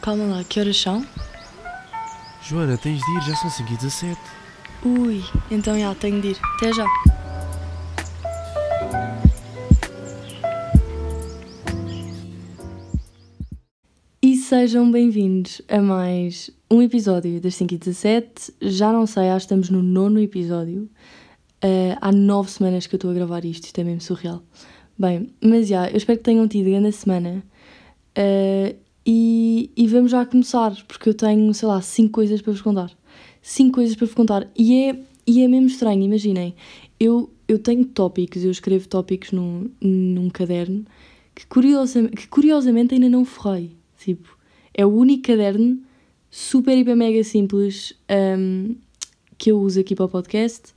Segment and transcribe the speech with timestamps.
[0.00, 1.04] Calma lá, que horas são?
[2.42, 4.20] Joana, tens de ir, já são 5 e 17.
[4.84, 6.38] Ui, então já, tenho de ir.
[6.56, 6.86] Até já.
[14.22, 18.54] E sejam bem-vindos a mais um episódio das 5 e 17.
[18.62, 20.88] Já não sei, acho que estamos no nono episódio.
[21.62, 24.42] Uh, há nove semanas que eu estou a gravar isto, isto é mesmo surreal.
[24.96, 27.42] Bem, mas já, eu espero que tenham tido grande semana.
[28.16, 32.60] Uh, e, e vamos já começar, porque eu tenho, sei lá, cinco coisas para vos
[32.60, 32.90] contar.
[33.40, 34.46] Cinco coisas para vos contar.
[34.54, 36.54] E é, e é mesmo estranho, imaginem.
[37.00, 40.84] Eu, eu tenho tópicos, eu escrevo tópicos num, num caderno
[41.34, 43.70] que, curiosamente, que curiosamente ainda não forrei.
[43.96, 44.36] Tipo,
[44.74, 45.80] é o único caderno
[46.30, 47.94] super, hiper, mega simples
[48.38, 48.76] um,
[49.38, 50.74] que eu uso aqui para o podcast.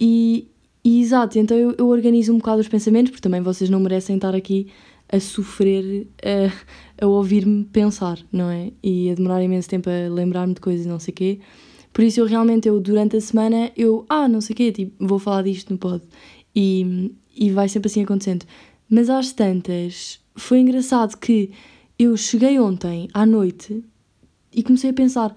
[0.00, 0.48] E,
[0.82, 4.16] e exato, então eu, eu organizo um bocado os pensamentos, porque também vocês não merecem
[4.16, 4.68] estar aqui
[5.12, 8.72] a sofrer, a, a ouvir-me pensar, não é?
[8.82, 11.40] E a demorar imenso tempo a lembrar-me de coisas, não sei o quê.
[11.92, 15.06] Por isso eu realmente, eu durante a semana, eu, ah, não sei o quê, tipo,
[15.06, 16.02] vou falar disto no pod.
[16.54, 18.44] E, e vai sempre assim acontecendo.
[18.88, 21.50] Mas às tantas, foi engraçado que
[21.98, 23.84] eu cheguei ontem à noite
[24.52, 25.36] e comecei a pensar,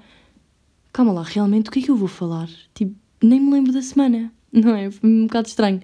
[0.91, 2.49] calma lá, realmente o que é que eu vou falar?
[2.73, 4.91] Tipo, nem me lembro da semana, não é?
[4.91, 5.81] Foi um bocado estranho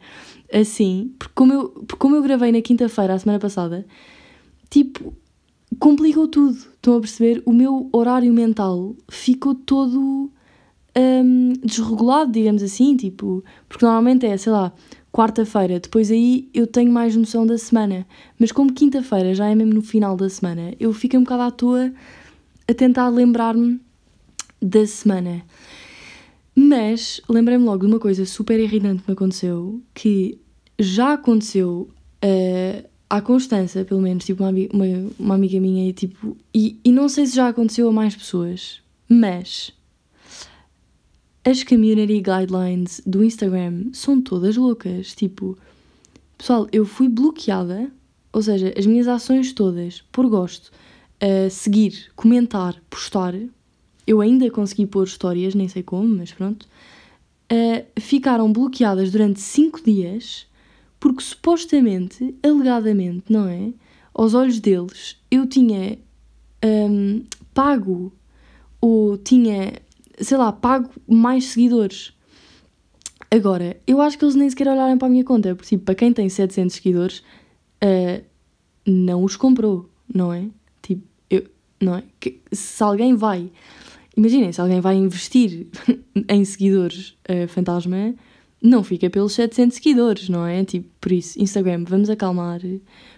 [0.54, 3.86] assim, porque como eu, porque como eu gravei na quinta-feira, a semana passada,
[4.70, 5.14] tipo,
[5.80, 6.58] complicou tudo.
[6.58, 7.42] Estão a perceber?
[7.46, 10.32] O meu horário mental ficou todo
[10.98, 14.74] um, desregulado, digamos assim, tipo, porque normalmente é, sei lá,
[15.12, 18.06] quarta-feira, depois aí eu tenho mais noção da semana,
[18.40, 21.52] mas como quinta-feira já é mesmo no final da semana, eu fico um bocado à
[21.52, 21.92] toa
[22.68, 23.80] a tentar lembrar-me
[24.62, 25.44] da semana.
[26.62, 30.38] Mas lembrei-me logo de uma coisa super irritante que me aconteceu, que
[30.78, 31.90] já aconteceu
[32.22, 36.92] uh, à Constança, pelo menos, tipo, uma, uma, uma amiga minha, e, tipo, e, e
[36.92, 39.72] não sei se já aconteceu a mais pessoas, mas
[41.46, 45.16] as community guidelines do Instagram são todas loucas.
[45.16, 45.58] Tipo,
[46.38, 47.90] pessoal, eu fui bloqueada,
[48.34, 50.74] ou seja, as minhas ações todas, por gosto,
[51.24, 53.34] uh, seguir, comentar, postar,
[54.10, 56.68] eu ainda consegui pôr histórias, nem sei como, mas pronto,
[57.54, 60.48] uh, ficaram bloqueadas durante 5 dias
[61.00, 63.72] porque supostamente, alegadamente, não é?
[64.12, 66.00] Aos olhos deles, eu tinha
[66.66, 68.12] um, pago
[68.82, 69.74] ou tinha,
[70.20, 72.12] sei lá, pago mais seguidores.
[73.30, 75.94] Agora, eu acho que eles nem sequer olharam para a minha conta, porque tipo, para
[75.94, 77.20] quem tem 700 seguidores,
[77.84, 78.26] uh,
[78.86, 80.48] não os comprou, não é?
[80.82, 81.46] Tipo, eu,
[81.80, 82.04] não é?
[82.20, 83.52] Que, se alguém vai
[84.20, 85.68] Imaginem, se alguém vai investir
[86.28, 88.14] em seguidores uh, fantasma,
[88.62, 90.62] não fica pelos 700 seguidores, não é?
[90.66, 92.60] Tipo, por isso, Instagram, vamos acalmar.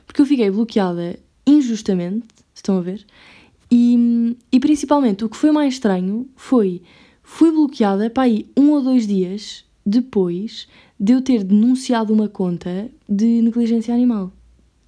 [0.05, 3.03] Porque eu fiquei bloqueada injustamente, estão a ver?
[3.71, 6.83] E, e principalmente, o que foi mais estranho foi,
[7.23, 10.67] fui bloqueada, para aí, um ou dois dias depois
[10.99, 14.31] de eu ter denunciado uma conta de negligência animal.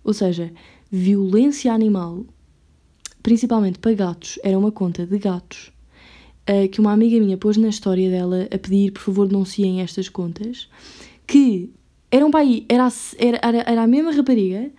[0.04, 0.54] Ou seja,
[0.92, 2.24] violência animal,
[3.24, 5.73] principalmente para gatos, era uma conta de gatos
[6.50, 10.10] uh, que uma amiga minha pôs na história dela a pedir, por favor, denunciem estas
[10.10, 10.70] contas,
[11.26, 11.72] que
[12.12, 12.88] eram para aí, era,
[13.18, 14.72] era, era a mesma rapariga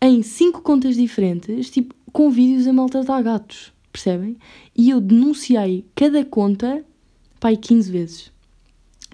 [0.00, 4.36] em cinco contas diferentes, tipo, com vídeos a maltratar gatos, percebem?
[4.76, 6.84] E eu denunciei cada conta,
[7.40, 8.32] aí 15 vezes.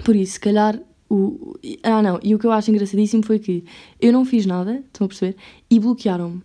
[0.05, 0.81] Por isso, se calhar,
[1.11, 1.57] o...
[1.83, 3.65] Ah, não, e o que eu acho engraçadíssimo foi que
[4.01, 5.37] eu não fiz nada, estão a perceber?
[5.71, 6.43] E bloquearam-me.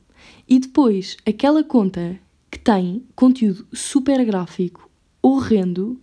[0.47, 2.19] E depois, aquela conta
[2.51, 4.89] que tem conteúdo super gráfico,
[5.23, 5.97] horrendo.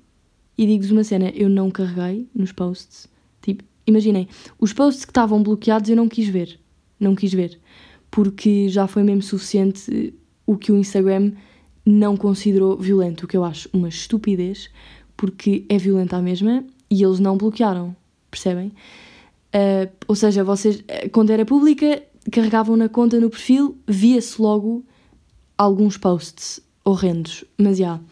[0.59, 3.07] E digo-vos uma cena, eu não carreguei nos posts.
[3.41, 4.27] Tipo, imaginem,
[4.59, 6.59] os posts que estavam bloqueados eu não quis ver.
[6.99, 7.61] Não quis ver.
[8.11, 10.13] Porque já foi mesmo suficiente
[10.47, 11.33] o que o Instagram
[11.87, 14.69] não considerou violento, o que eu acho uma estupidez,
[15.17, 17.95] porque é violenta a mesma e eles não bloquearam,
[18.31, 18.73] percebem?
[19.55, 20.83] Uh, ou seja, vocês,
[21.13, 24.85] quando era pública, carregavam na conta no perfil, via-se logo
[25.57, 27.85] alguns posts horrendos, mas já.
[27.85, 28.03] Yeah,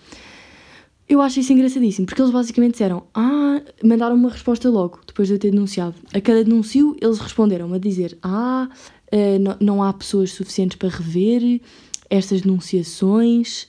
[1.09, 5.35] eu acho isso engraçadíssimo, porque eles basicamente disseram: Ah, mandaram uma resposta logo, depois de
[5.35, 5.95] eu ter denunciado.
[6.13, 8.69] A cada denúncio, eles responderam a dizer: Ah,
[9.13, 11.61] uh, não há pessoas suficientes para rever
[12.11, 13.69] estas denunciações.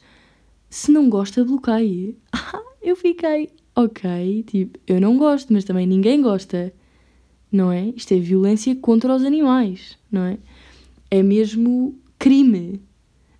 [0.70, 2.18] Se não gosta, bloqueie.
[2.32, 6.74] Ah, eu fiquei, ok, tipo, eu não gosto, mas também ninguém gosta,
[7.52, 7.92] não é?
[7.96, 10.38] Isto é violência contra os animais, não é?
[11.12, 12.82] É mesmo crime.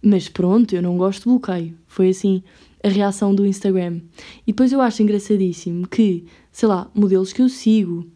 [0.02, 1.78] Mas pronto, eu não gosto de bloqueio.
[1.88, 2.44] Foi assim
[2.84, 4.02] a reação do Instagram.
[4.46, 8.08] E depois eu acho engraçadíssimo que, sei lá, modelos que eu sigo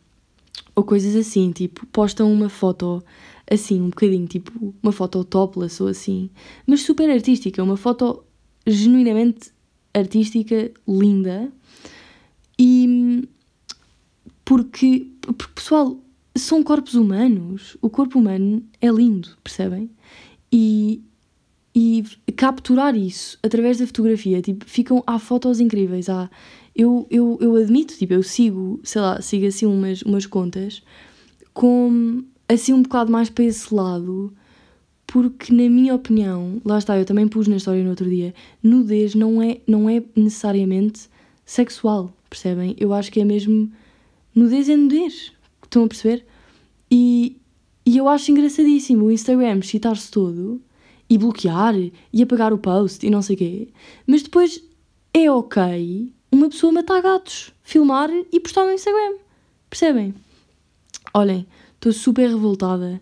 [0.75, 3.04] ou coisas assim, tipo, postam uma foto
[3.50, 6.30] assim, um bocadinho, tipo, uma foto topless ou assim,
[6.65, 8.24] mas super artística, uma foto
[8.65, 9.51] genuinamente
[9.94, 11.51] artística, linda.
[12.57, 13.27] E
[14.45, 15.98] porque, porque, pessoal,
[16.36, 17.77] são corpos humanos.
[17.81, 19.89] O corpo humano é lindo, percebem?
[20.51, 21.01] E,
[21.75, 22.04] e
[22.36, 26.30] capturar isso através da fotografia, tipo, ficam, há fotos incríveis, há,
[26.75, 30.84] eu, eu, eu admito, tipo, eu sigo, sei lá, sigo assim umas, umas contas
[31.54, 34.31] com, assim um bocado mais para esse lado,
[35.08, 39.16] porque na minha opinião, lá está, eu também pus na história no outro dia, nudez
[39.16, 41.10] não é, não é necessariamente
[41.46, 42.75] sexual, percebem?
[42.80, 43.72] Eu acho que é mesmo,
[44.36, 45.31] nudez é nudez,
[45.64, 46.24] estão a perceber?
[46.90, 47.38] E,
[47.84, 50.62] e eu acho engraçadíssimo o Instagram citar-se todo
[51.13, 51.75] e bloquear
[52.12, 53.68] e apagar o post e não sei o quê,
[54.07, 54.63] mas depois
[55.13, 59.18] é ok uma pessoa matar gatos, filmar e postar no Instagram.
[59.69, 60.15] Percebem?
[61.13, 61.45] Olhem,
[61.75, 63.00] estou super revoltada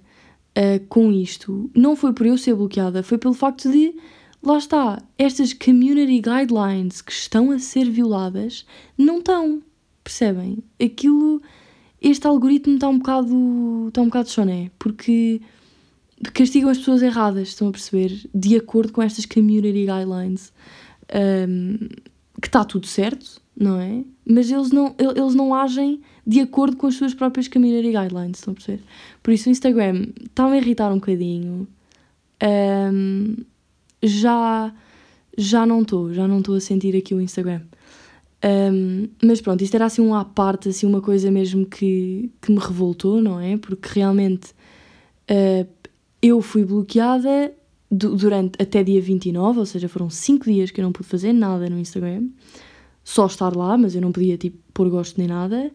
[0.57, 1.71] uh, com isto.
[1.73, 3.95] Não foi por eu ser bloqueada, foi pelo facto de,
[4.43, 8.65] lá está, estas community guidelines que estão a ser violadas
[8.97, 9.61] não estão.
[10.03, 10.57] Percebem?
[10.83, 11.41] Aquilo.
[12.01, 13.87] Este algoritmo está um bocado.
[13.87, 15.39] está um bocado choné, porque
[16.33, 18.29] castigam as pessoas erradas, estão a perceber?
[18.33, 20.53] De acordo com estas community guidelines.
[21.13, 21.77] Um,
[22.41, 24.03] que está tudo certo, não é?
[24.25, 28.51] Mas eles não, eles não agem de acordo com as suas próprias community guidelines, estão
[28.51, 28.83] a perceber?
[29.21, 31.67] Por isso o Instagram está-me a irritar um bocadinho.
[32.43, 33.35] Um,
[34.01, 34.73] já,
[35.37, 37.61] já não estou, já não estou a sentir aqui o Instagram.
[38.43, 42.51] Um, mas pronto, isto era assim um à parte, assim uma coisa mesmo que, que
[42.51, 43.57] me revoltou, não é?
[43.57, 44.51] Porque realmente
[45.29, 45.67] uh,
[46.21, 47.53] eu fui bloqueada
[47.89, 51.69] durante até dia 29, ou seja, foram 5 dias que eu não pude fazer nada
[51.69, 52.29] no Instagram,
[53.03, 55.71] só estar lá, mas eu não podia tipo pôr gosto nem nada,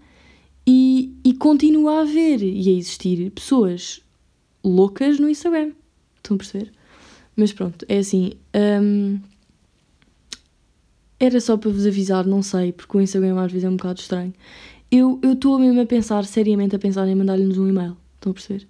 [0.67, 4.01] e, e continua a haver e a existir pessoas
[4.65, 5.73] loucas no Instagram.
[6.17, 6.73] Estão a perceber?
[7.37, 8.33] Mas pronto, é assim.
[8.83, 9.21] Um,
[11.21, 14.01] era só para vos avisar, não sei, porque o Instagram às vezes é um bocado
[14.01, 14.35] estranho.
[14.91, 17.97] Eu estou mesmo a pensar, seriamente a pensar em mandar-lhes um e-mail.
[18.17, 18.67] Estão a perceber?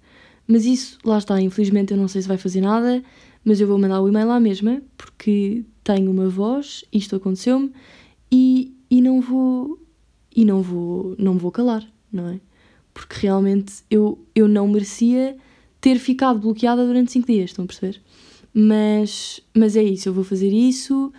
[0.47, 3.03] Mas isso, lá está, infelizmente eu não sei se vai fazer nada
[3.47, 7.71] mas eu vou mandar o e-mail à mesma, porque tenho uma voz, isto aconteceu-me,
[8.29, 9.81] e, e não vou
[10.35, 12.41] e não vou não vou calar, não é?
[12.93, 15.37] Porque realmente eu, eu não merecia
[15.79, 18.01] ter ficado bloqueada durante 5 dias, estão a perceber?
[18.53, 21.13] Mas, mas é isso, eu vou fazer isso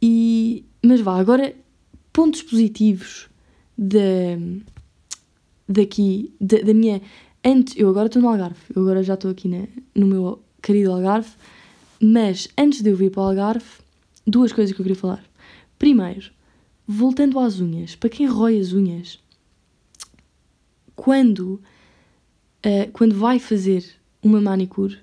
[0.00, 0.64] e.
[0.82, 1.54] Mas vá, agora
[2.14, 3.28] pontos positivos
[3.76, 4.38] da,
[5.68, 7.02] daqui, da, da minha.
[7.44, 10.92] Antes, eu agora estou no Algarve, eu agora já estou aqui na, no meu querido
[10.92, 11.30] Algarve
[12.00, 13.66] mas antes de eu vir para o Algarve,
[14.26, 15.24] duas coisas que eu queria falar.
[15.78, 16.30] Primeiro,
[16.86, 19.18] voltando às unhas, para quem rói as unhas,
[20.94, 21.60] quando,
[22.64, 23.84] uh, quando vai fazer
[24.22, 24.98] uma manicure,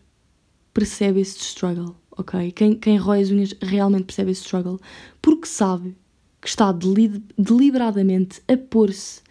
[0.74, 2.52] percebe esse struggle, ok?
[2.54, 4.80] Quem, quem rói as unhas realmente percebe esse struggle,
[5.22, 5.98] porque sabe
[6.42, 6.72] que está
[7.38, 9.22] deliberadamente a pôr-se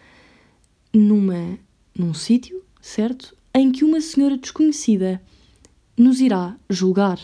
[0.93, 1.59] numa,
[1.97, 3.35] num sítio, certo?
[3.55, 5.21] Em que uma senhora desconhecida
[5.97, 7.19] nos irá julgar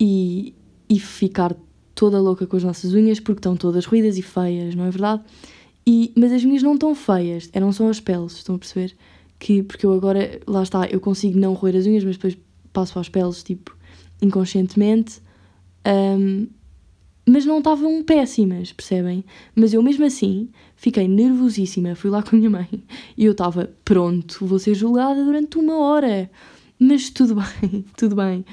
[0.00, 0.52] e,
[0.88, 1.54] e ficar
[1.94, 5.22] toda louca com as nossas unhas porque estão todas ruídas e feias, não é verdade?
[5.86, 8.96] E, mas as minhas não estão feias, eram só as peles, estão a perceber?
[9.38, 12.36] Que, porque eu agora, lá está, eu consigo não roer as unhas, mas depois
[12.72, 13.76] passo as peles, tipo,
[14.20, 15.20] inconscientemente.
[15.86, 16.48] Um,
[17.26, 19.24] mas não estavam péssimas, percebem?
[19.54, 22.68] Mas eu mesmo assim fiquei nervosíssima, fui lá com a minha mãe
[23.16, 26.30] e eu estava pronto, vou ser julgada durante uma hora.
[26.78, 28.44] Mas tudo bem, tudo bem.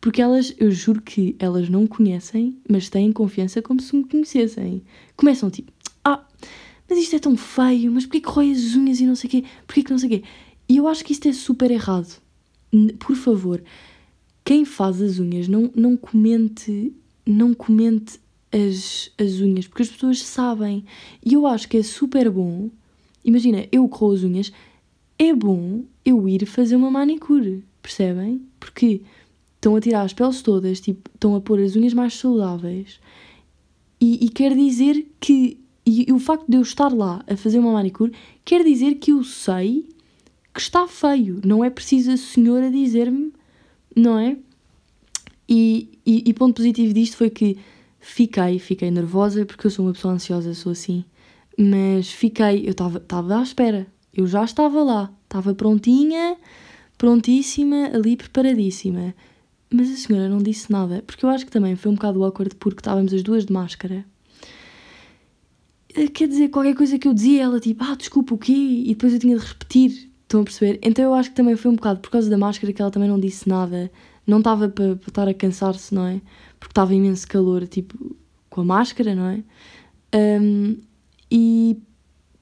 [0.00, 4.82] Porque elas, eu juro que elas não conhecem, mas têm confiança como se me conhecessem.
[5.14, 5.70] Começam tipo,
[6.04, 6.24] ah,
[6.88, 9.30] mas isto é tão feio, mas porquê que rói as unhas e não sei o
[9.30, 9.44] quê?
[9.66, 10.22] Porquê que não sei o quê?
[10.68, 12.20] E eu acho que isto é super errado.
[12.98, 13.62] Por favor,
[14.44, 16.94] quem faz as unhas, não, não comente,
[17.26, 18.19] não comente
[18.52, 20.84] as, as unhas, porque as pessoas sabem.
[21.24, 22.70] E eu acho que é super bom.
[23.24, 24.52] Imagina, eu com as unhas,
[25.18, 28.42] é bom eu ir fazer uma manicure, percebem?
[28.58, 29.02] Porque
[29.56, 32.98] estão a tirar as peles todas, tipo, estão a pôr as unhas mais saudáveis.
[34.00, 35.58] E, e quer dizer que.
[35.84, 38.12] E, e o facto de eu estar lá a fazer uma manicure
[38.44, 39.88] quer dizer que eu sei
[40.52, 41.40] que está feio.
[41.44, 43.32] Não é preciso a senhora dizer-me,
[43.94, 44.36] não é?
[45.48, 47.58] E, e, e, ponto positivo disto foi que
[48.00, 51.04] fiquei, fiquei nervosa, porque eu sou uma pessoa ansiosa, sou assim.
[51.56, 53.86] Mas fiquei, eu estava à espera.
[54.12, 56.36] Eu já estava lá, estava prontinha,
[56.98, 59.14] prontíssima, ali preparadíssima.
[59.70, 62.56] Mas a senhora não disse nada, porque eu acho que também foi um bocado awkward
[62.56, 64.04] porque estávamos as duas de máscara.
[65.94, 68.52] Eh, quer dizer, qualquer coisa que eu dizia, ela tipo, ah, desculpa, o quê?
[68.52, 70.10] E depois eu tinha de repetir.
[70.22, 70.78] Estão a perceber?
[70.82, 73.08] Então eu acho que também foi um bocado por causa da máscara que ela também
[73.08, 73.90] não disse nada.
[74.26, 76.20] Não estava para, para estar a cansar-se, não é?
[76.60, 78.16] Porque estava imenso calor, tipo,
[78.48, 79.42] com a máscara, não é?
[80.14, 80.76] Um,
[81.30, 81.78] e,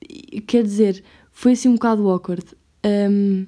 [0.03, 2.45] e, quer dizer, foi assim um bocado awkward.
[2.85, 3.47] Um,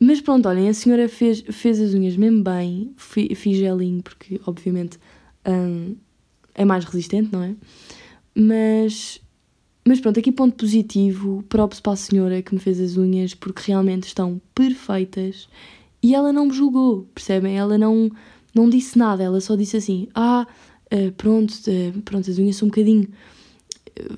[0.00, 4.98] mas pronto, olhem, a senhora fez, fez as unhas mesmo bem, fiz gelinho, porque obviamente
[5.46, 5.94] um,
[6.54, 7.54] é mais resistente, não é?
[8.34, 9.20] Mas,
[9.86, 13.62] mas pronto, aqui ponto positivo, props para a senhora que me fez as unhas, porque
[13.66, 15.48] realmente estão perfeitas
[16.02, 17.58] e ela não me julgou, percebem?
[17.58, 18.10] Ela não,
[18.54, 20.46] não disse nada, ela só disse assim: Ah,
[20.92, 23.08] uh, pronto, uh, pronto, as unhas são um bocadinho.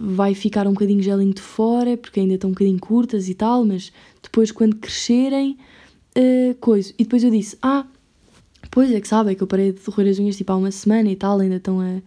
[0.01, 3.65] Vai ficar um bocadinho gelinho de fora, porque ainda estão um bocadinho curtas e tal,
[3.65, 5.59] mas depois quando crescerem,
[6.17, 6.93] uh, coisa.
[6.99, 7.87] E depois eu disse: Ah,
[8.71, 10.71] pois é que sabe, é que eu parei de roer as unhas tipo há uma
[10.71, 12.01] semana e tal, ainda estão a.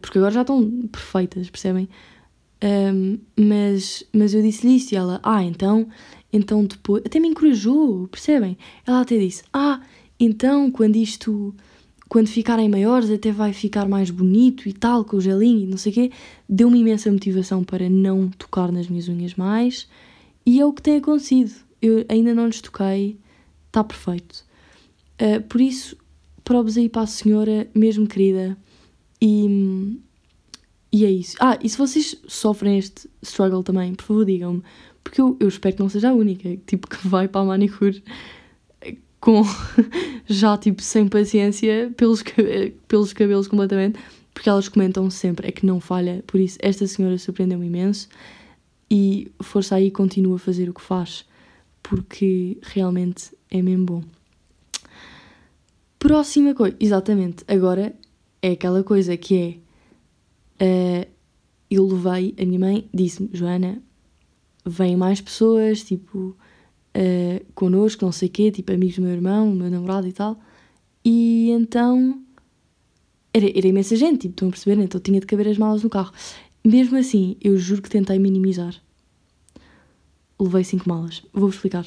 [0.00, 1.88] porque agora já estão perfeitas, percebem?
[2.62, 5.88] Um, mas, mas eu disse-lhe isso e ela, ah, então,
[6.32, 8.58] então depois, até me encorajou, percebem?
[8.86, 9.80] Ela até disse, ah,
[10.18, 11.54] então quando isto,
[12.08, 15.76] quando ficarem maiores até vai ficar mais bonito e tal, com o gelinho e não
[15.76, 16.12] sei o quê,
[16.48, 19.88] deu-me imensa motivação para não tocar nas minhas unhas mais
[20.44, 21.52] e é o que tem acontecido.
[21.80, 23.18] Eu ainda não lhes toquei,
[23.66, 24.44] está perfeito.
[25.20, 25.96] Uh, por isso,
[26.42, 28.56] probes aí para a senhora, mesmo querida,
[29.20, 29.98] e
[30.90, 31.36] e é isso.
[31.38, 34.62] Ah, e se vocês sofrem este struggle também, por favor digam-me,
[35.04, 38.02] porque eu, eu espero que não seja a única, tipo, que vai para a manicure
[39.20, 39.42] com
[40.26, 42.22] já, tipo, sem paciência pelos,
[42.86, 43.98] pelos cabelos completamente,
[44.32, 46.22] porque elas comentam sempre, é que não falha.
[46.26, 48.08] Por isso, esta senhora surpreendeu-me imenso
[48.90, 51.24] e força aí, continua a fazer o que faz,
[51.82, 54.04] porque realmente é mesmo bom.
[55.98, 57.92] Próxima coisa, exatamente, agora
[58.40, 59.60] é aquela coisa que
[60.60, 61.18] é uh,
[61.70, 63.82] eu levei, a minha mãe disse-me, Joana,
[64.64, 66.36] vêm mais pessoas, tipo,
[66.98, 70.38] uh, connosco, não sei o quê, tipo, amigos do meu irmão, meu namorado e tal.
[71.04, 72.20] E então,
[73.32, 74.82] era, era imensa gente, tipo, estão a perceber?
[74.82, 76.12] Então tinha de caber as malas no carro.
[76.64, 78.74] Mesmo assim, eu juro que tentei minimizar.
[80.38, 81.22] Levei cinco malas.
[81.32, 81.86] Vou-vos explicar.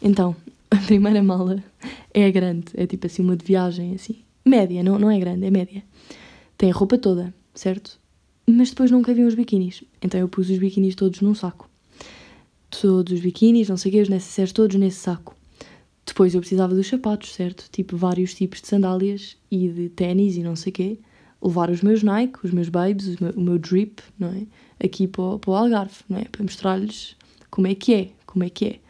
[0.00, 0.36] Então,
[0.70, 1.62] a primeira mala
[2.12, 4.18] é grande, é tipo assim uma de viagem, assim.
[4.44, 5.82] Média, não, não é grande, é média.
[6.56, 7.98] Tem a roupa toda, certo?
[8.46, 9.82] Mas depois não cabiam os biquínis.
[10.02, 11.68] Então eu pus os biquínis todos num saco.
[12.80, 15.36] Todos os biquínis, não sei o quê, os necessários todos nesse saco.
[16.06, 17.66] Depois eu precisava dos sapatos, certo?
[17.70, 20.98] Tipo, vários tipos de sandálias e de ténis e não sei o quê.
[21.42, 24.46] Levar os meus Nike, os meus Babes, o meu, o meu drip, não é?
[24.84, 26.24] Aqui para o, para o Algarve, não é?
[26.24, 27.16] Para mostrar-lhes
[27.50, 28.80] como é que é, como é que é.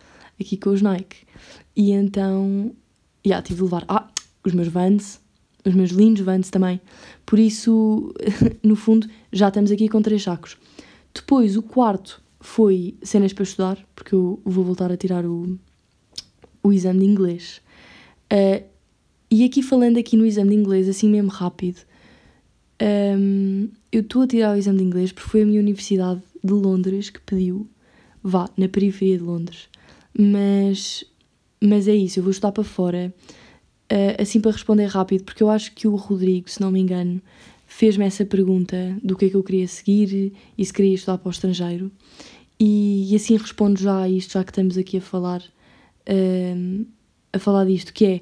[0.41, 1.19] Aqui com os Nike.
[1.77, 2.73] E então,
[3.25, 4.09] já, yeah, tive de levar, ah,
[4.45, 5.21] os meus Vans,
[5.65, 6.81] os meus lindos Vans também.
[7.25, 8.13] Por isso,
[8.63, 10.57] no fundo, já estamos aqui com três sacos.
[11.15, 15.59] Depois, o quarto foi cenas para estudar, porque eu vou voltar a tirar o,
[16.63, 17.63] o exame de inglês.
[18.31, 18.63] Uh,
[19.31, 21.81] e aqui, falando aqui no exame de inglês, assim mesmo rápido,
[23.19, 26.53] um, eu estou a tirar o exame de inglês porque foi a minha universidade de
[26.53, 27.67] Londres que pediu,
[28.23, 29.71] vá, na periferia de Londres.
[30.17, 31.03] Mas,
[31.63, 33.13] mas é isso, eu vou estudar para fora
[33.85, 37.21] Uh, assim para responder rápido, porque eu acho que o Rodrigo, se não me engano,
[37.67, 41.29] fez-me essa pergunta do que é que eu queria seguir e se queria estudar para
[41.29, 41.91] o estrangeiro.
[42.59, 46.87] E, e assim respondo já a isto, já que estamos aqui a falar, uh,
[47.33, 48.21] a falar disto, que é,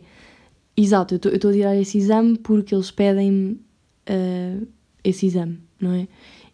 [0.77, 4.67] exato, eu estou a tirar esse exame porque eles pedem-me uh,
[5.05, 6.09] esse exame, não é?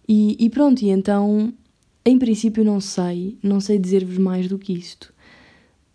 [0.08, 1.52] E, e pronto, e então,
[2.04, 5.12] em princípio não sei, não sei dizer-vos mais do que isto,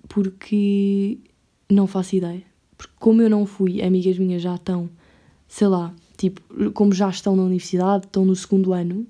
[0.08, 1.18] porque
[1.70, 2.44] não faço ideia
[2.84, 4.90] porque como eu não fui, amigas minhas já estão,
[5.48, 9.08] sei lá, tipo, como já estão na universidade, estão no segundo ano,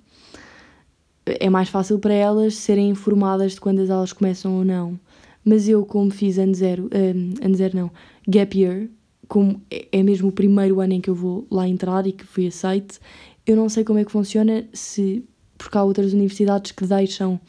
[1.25, 4.99] é mais fácil para elas serem informadas de quando as aulas começam ou não.
[5.43, 7.91] Mas eu, como fiz ano zero, um, ano zero não,
[8.27, 8.87] gap year,
[9.27, 12.25] como é, é mesmo o primeiro ano em que eu vou lá entrar e que
[12.25, 12.99] fui aceite,
[13.45, 15.23] eu não sei como é que funciona, se
[15.57, 17.39] porque há outras universidades que deixam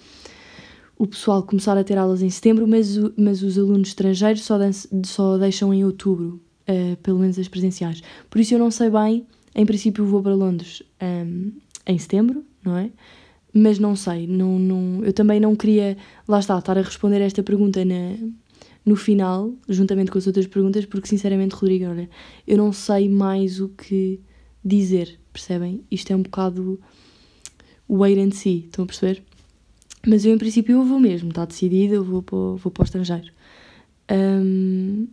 [0.97, 4.59] o pessoal começar a ter aulas em setembro, mas, mas os alunos estrangeiros só,
[5.04, 8.02] só deixam em outubro, uh, pelo menos as presenciais.
[8.31, 11.52] Por isso eu não sei bem, em princípio vou para Londres um,
[11.87, 12.90] em setembro, não é?
[13.56, 15.96] Mas não sei, não, não, eu também não queria,
[16.26, 18.16] lá está, estar a responder esta pergunta na,
[18.84, 22.11] no final, juntamente com as outras perguntas, porque sinceramente, Rodrigo, olha,
[22.46, 24.20] eu não sei mais o que
[24.64, 25.84] dizer, percebem?
[25.88, 26.80] Isto é um bocado
[27.88, 29.23] wait and see, estão a perceber?
[30.06, 32.84] Mas eu, em princípio, eu vou mesmo, está decidido, eu vou para, vou para o
[32.84, 33.32] estrangeiro.
[34.11, 35.06] Um,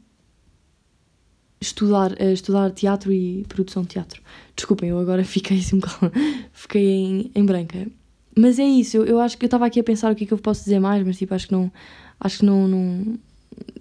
[1.62, 4.22] estudar, uh, estudar teatro e produção de teatro.
[4.56, 6.12] Desculpem, eu agora fiquei assim um bocado,
[6.52, 7.88] fiquei em, em branca.
[8.36, 10.28] Mas é isso, eu, eu acho que eu estava aqui a pensar o que é
[10.28, 11.72] que eu posso dizer mais, mas tipo, acho que não,
[12.20, 13.20] acho que não, não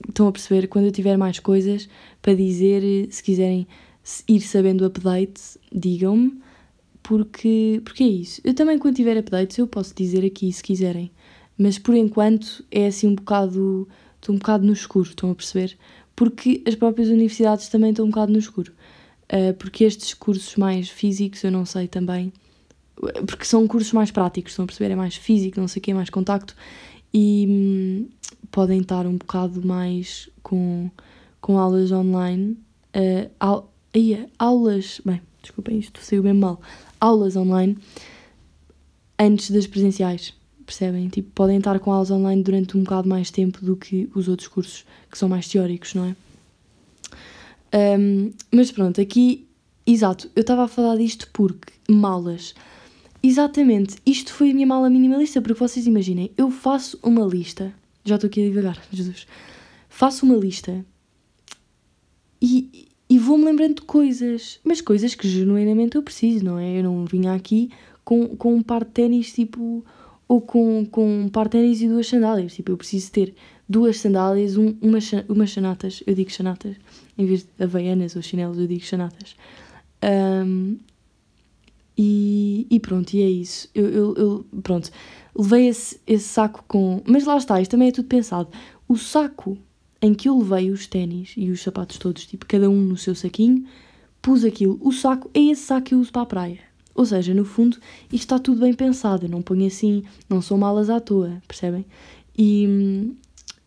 [0.09, 1.88] estão a perceber, quando eu tiver mais coisas
[2.21, 3.66] para dizer, se quiserem
[4.28, 5.40] ir sabendo update,
[5.73, 6.40] digam-me,
[7.02, 8.40] porque, porque é isso.
[8.45, 11.11] Eu também, quando tiver updates, eu posso dizer aqui se quiserem,
[11.57, 13.88] mas por enquanto é assim um bocado.
[14.16, 15.78] Estou um bocado no escuro, estão a perceber?
[16.14, 18.73] Porque as próprias universidades também estão um bocado no escuro.
[19.33, 22.33] Uh, porque estes cursos mais físicos, eu não sei também,
[23.26, 24.92] porque são cursos mais práticos, estão a perceber?
[24.92, 26.54] É mais físico, não sei o quê, mais contacto
[27.12, 28.09] e hum,
[28.50, 30.90] podem estar um bocado mais com,
[31.40, 32.57] com aulas online.
[32.95, 36.61] Uh, au, aí, aulas, bem, desculpem, isto saiu bem mal.
[37.00, 37.76] Aulas online
[39.19, 41.09] antes das presenciais, percebem?
[41.09, 44.49] Tipo, podem estar com aulas online durante um bocado mais tempo do que os outros
[44.49, 46.16] cursos que são mais teóricos, não é?
[47.73, 49.47] Um, mas pronto, aqui,
[49.87, 52.54] exato, eu estava a falar disto porque malas
[53.23, 57.73] Exatamente, isto foi a minha mala minimalista, porque vocês imaginem, eu faço uma lista,
[58.03, 59.27] já estou aqui a divagar, Jesus,
[59.89, 60.85] faço uma lista
[62.41, 66.79] e, e vou-me lembrando de coisas, mas coisas que genuinamente eu preciso, não é?
[66.79, 67.71] Eu não vinha aqui
[68.03, 69.85] com, com um par de ténis, tipo,
[70.27, 73.35] ou com, com um par de ténis e duas sandálias, tipo, eu preciso ter
[73.69, 76.75] duas sandálias, um, umas, umas chanatas, eu digo chanatas,
[77.19, 79.37] em vez de havaianas ou chinelos, eu digo chanatas.
[80.03, 80.79] Um,
[82.02, 83.69] e, e pronto, e é isso.
[83.75, 84.90] Eu, eu, eu, pronto,
[85.37, 87.02] levei esse, esse saco com.
[87.07, 88.49] Mas lá está, isto também é tudo pensado.
[88.88, 89.59] O saco
[90.00, 93.14] em que eu levei os ténis e os sapatos todos, tipo, cada um no seu
[93.14, 93.66] saquinho,
[94.23, 94.78] pus aquilo.
[94.80, 96.61] O saco é esse saco que eu uso para a praia.
[96.95, 99.26] Ou seja, no fundo, isto está tudo bem pensado.
[99.26, 101.85] Eu não ponho assim, não são malas à toa, percebem?
[102.35, 103.12] E,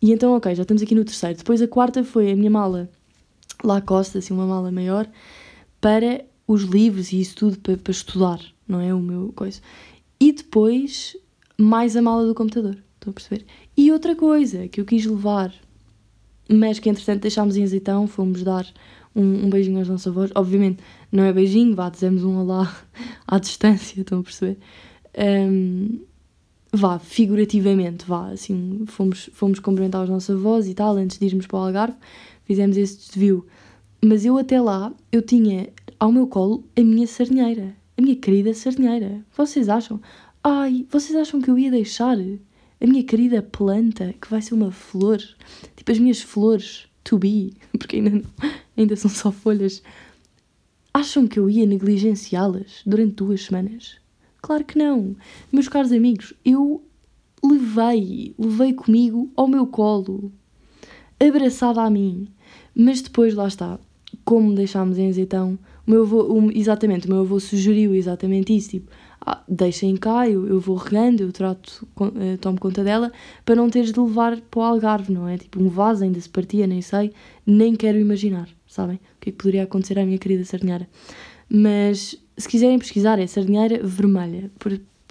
[0.02, 1.38] e então, ok, já estamos aqui no terceiro.
[1.38, 2.90] Depois a quarta foi a minha mala
[3.62, 5.08] Lacoste, assim, uma mala maior,
[5.80, 8.94] para os livros e isso tudo para, para estudar, não é?
[8.94, 9.60] O meu coisa.
[10.20, 11.16] E depois,
[11.58, 13.44] mais a mala do computador, estão a perceber?
[13.76, 15.52] E outra coisa que eu quis levar,
[16.48, 18.66] mas que entretanto deixámos em azeitão, fomos dar
[19.14, 20.30] um, um beijinho aos nossos avós.
[20.34, 22.74] Obviamente, não é beijinho, vá, dizemos um olá
[23.26, 24.58] à distância, estão a perceber?
[25.16, 26.00] Um,
[26.72, 31.46] vá, figurativamente, vá, assim, fomos, fomos cumprimentar os nossos avós e tal, antes de irmos
[31.46, 31.96] para o Algarve,
[32.44, 33.46] fizemos esse desvio.
[34.04, 35.68] Mas eu até lá, eu tinha
[36.04, 39.24] ao meu colo a minha sardinheira, a minha querida sardinheira.
[39.34, 39.98] Vocês acham?
[40.42, 44.70] Ai, vocês acham que eu ia deixar a minha querida planta, que vai ser uma
[44.70, 45.16] flor,
[45.74, 48.22] tipo as minhas flores to be, porque ainda, não,
[48.76, 49.82] ainda são só folhas,
[50.92, 53.96] acham que eu ia negligenciá-las durante duas semanas?
[54.42, 55.16] Claro que não.
[55.50, 56.84] Meus caros amigos, eu
[57.42, 60.30] levei, levei comigo ao meu colo,
[61.18, 62.28] abraçada a mim.
[62.74, 63.80] Mas depois, lá está,
[64.22, 68.70] como deixámos em azeitão, o meu avô, o, exatamente, o meu avô sugeriu exatamente isso,
[68.70, 68.90] tipo,
[69.26, 73.12] ah, deixem cá, eu, eu vou regando, eu trato, uh, tomo conta dela,
[73.44, 75.38] para não teres de levar para o Algarve, não é?
[75.38, 77.12] Tipo, um vaso ainda se partia, nem sei,
[77.46, 78.96] nem quero imaginar, sabem?
[78.96, 80.88] O que é que poderia acontecer à minha querida sardinheira.
[81.48, 84.50] Mas, se quiserem pesquisar, é sardinheira vermelha,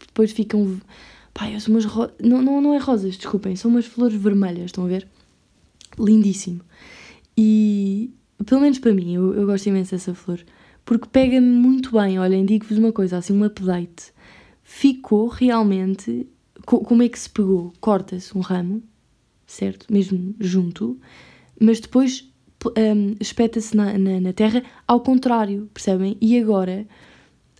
[0.08, 0.80] depois ficam...
[1.34, 2.12] Pai, são umas ro...
[2.22, 5.08] não, não, não é rosas, desculpem, são umas flores vermelhas, estão a ver?
[5.98, 6.62] Lindíssimo.
[7.36, 8.12] E,
[8.46, 10.40] pelo menos para mim, eu, eu gosto imenso dessa flor
[10.86, 12.20] porque pega-me muito bem.
[12.20, 14.14] Olhem, digo-vos uma coisa, assim, um update.
[14.64, 16.28] Ficou realmente.
[16.66, 17.74] Como é que se pegou?
[17.82, 18.82] Corta-se um ramo,
[19.46, 19.86] certo?
[19.92, 20.98] Mesmo junto,
[21.60, 22.32] mas depois
[22.78, 26.18] um, espeta-se na, na, na terra ao contrário, percebem?
[26.22, 26.88] E agora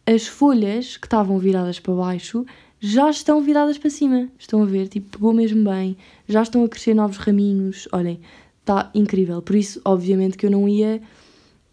[0.06, 2.46] as folhas que estavam viradas para baixo
[2.80, 4.30] já estão viradas para cima.
[4.38, 4.88] Estão a ver?
[4.90, 5.96] Tipo, pegou mesmo bem.
[6.28, 7.88] Já estão a crescer novos raminhos.
[7.94, 8.20] Olhem,
[8.60, 9.42] está incrível.
[9.42, 11.02] Por isso, obviamente, que eu não ia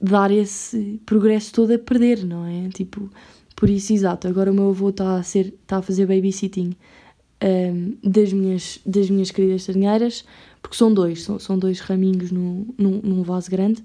[0.00, 2.68] dar esse progresso todo a perder, não é?
[2.70, 3.10] Tipo,
[3.54, 6.74] por isso, exato, agora o meu avô está a, está a fazer babysitting
[7.42, 10.24] um, das, minhas, das minhas queridas sardinheiras,
[10.62, 13.82] porque são dois, são, são dois raminhos no, num, num vaso grande.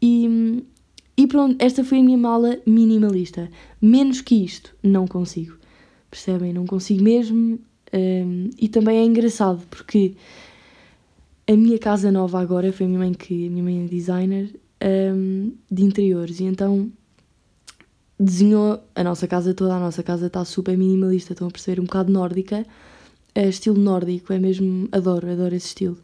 [0.00, 0.64] E,
[1.16, 3.50] e pronto, esta foi a minha mala minimalista.
[3.80, 5.56] Menos que isto, não consigo.
[6.10, 6.52] Percebem?
[6.52, 7.58] Não consigo mesmo.
[7.94, 10.14] Um, e também é engraçado porque
[11.46, 14.48] a minha casa nova agora foi a minha mãe que a minha mãe é designer
[14.82, 16.90] um, de interiores e então
[18.18, 19.74] desenhou a nossa casa toda.
[19.74, 21.80] A nossa casa está super minimalista, estão a perceber?
[21.80, 22.66] Um bocado nórdica,
[23.34, 24.88] é estilo nórdico, é mesmo.
[24.92, 25.98] Adoro, adoro esse estilo.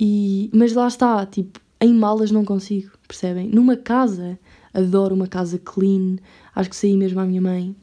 [0.00, 3.48] E, mas lá está, tipo, em malas não consigo, percebem?
[3.48, 4.38] Numa casa,
[4.72, 6.16] adoro uma casa clean,
[6.54, 7.74] acho que saí mesmo à minha mãe.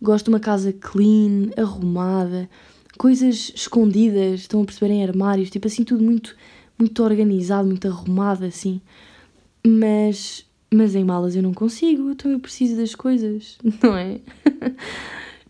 [0.00, 2.48] Gosto de uma casa clean, arrumada,
[2.98, 6.36] coisas escondidas, estão a perceber em armários, tipo assim, tudo muito,
[6.78, 8.80] muito organizado, muito arrumado, assim.
[9.66, 14.20] Mas, mas em malas eu não consigo, então eu preciso das coisas, não é?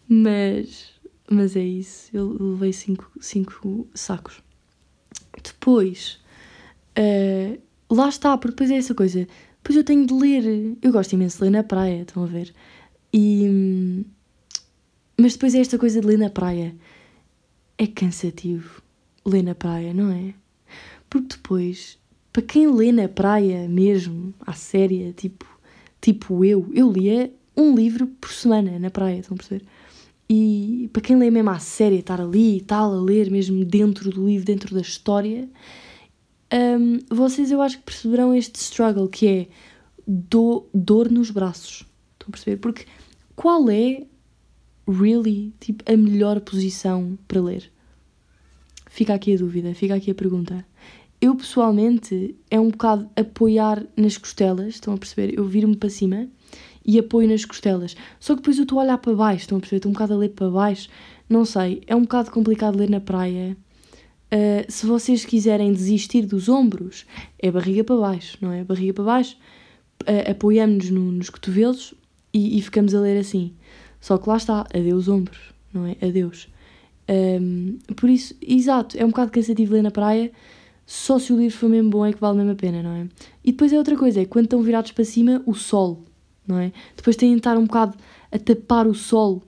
[0.08, 0.90] mas,
[1.30, 4.42] mas é isso, eu levei cinco, cinco sacos.
[5.42, 6.20] Depois,
[6.98, 7.58] uh,
[7.90, 9.26] lá está, porque depois é essa coisa,
[9.62, 10.76] Pois eu tenho de ler.
[10.82, 12.52] Eu gosto imenso de ler na praia, estão a ver?
[13.12, 14.04] E.
[15.18, 16.74] Mas depois é esta coisa de ler na praia.
[17.78, 18.82] É cansativo
[19.24, 20.34] ler na praia, não é?
[21.08, 21.98] Porque depois,
[22.32, 25.46] para quem lê na praia mesmo, à séria, tipo,
[26.00, 29.64] tipo eu, eu lia um livro por semana na praia, estão a perceber?
[30.28, 34.10] E para quem lê mesmo à séria, estar ali e tal, a ler mesmo dentro
[34.10, 35.48] do livro, dentro da história,
[36.52, 39.48] um, vocês eu acho que perceberão este struggle que é
[40.06, 41.86] do, dor nos braços.
[42.12, 42.56] Estão a perceber?
[42.58, 42.86] Porque
[43.36, 44.04] qual é,
[44.88, 47.70] really, tipo, a melhor posição para ler?
[48.88, 50.66] Fica aqui a dúvida, fica aqui a pergunta.
[51.22, 55.38] Eu pessoalmente é um bocado apoiar nas costelas, estão a perceber?
[55.38, 56.26] Eu viro-me para cima
[56.84, 57.94] e apoio nas costelas.
[58.18, 59.76] Só que depois eu estou a olhar para baixo, estão a perceber?
[59.76, 60.88] Estou um bocado a ler para baixo.
[61.28, 63.56] Não sei, é um bocado complicado ler na praia.
[64.32, 67.06] Uh, se vocês quiserem desistir dos ombros,
[67.38, 68.64] é barriga para baixo, não é?
[68.64, 69.36] Barriga para baixo,
[70.02, 71.94] uh, apoiamos-nos no, nos cotovelos
[72.34, 73.54] e, e, ficamos a ler assim.
[74.00, 75.38] Só que lá está, adeus ombros,
[75.72, 75.96] não é?
[76.04, 76.48] Adeus.
[77.08, 80.32] Um, por isso, exato, é um bocado cansativo ler na praia,
[80.92, 83.08] só se o livro for mesmo bom é que vale mesmo a pena, não é?
[83.42, 86.04] E depois é outra coisa, é quando estão virados para cima, o sol,
[86.46, 86.70] não é?
[86.94, 87.96] Depois têm de estar um bocado
[88.30, 89.42] a tapar o sol